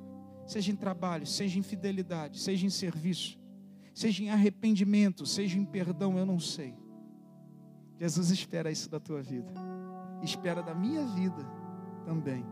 seja 0.45 0.69
em 0.69 0.75
trabalho, 0.75 1.25
seja 1.25 1.57
em 1.57 1.61
fidelidade, 1.63 2.39
seja 2.39 2.65
em 2.65 2.69
serviço, 2.69 3.39
seja 3.93 4.23
em 4.23 4.29
arrependimento, 4.29 5.25
seja 5.25 5.57
em 5.57 5.65
perdão, 5.65 6.17
eu 6.17 6.25
não 6.25 6.39
sei. 6.39 6.75
Jesus 7.99 8.29
espera 8.31 8.71
isso 8.71 8.89
da 8.89 8.99
tua 8.99 9.21
vida, 9.21 9.53
espera 10.21 10.61
da 10.61 10.73
minha 10.73 11.05
vida 11.05 11.45
também. 12.05 12.45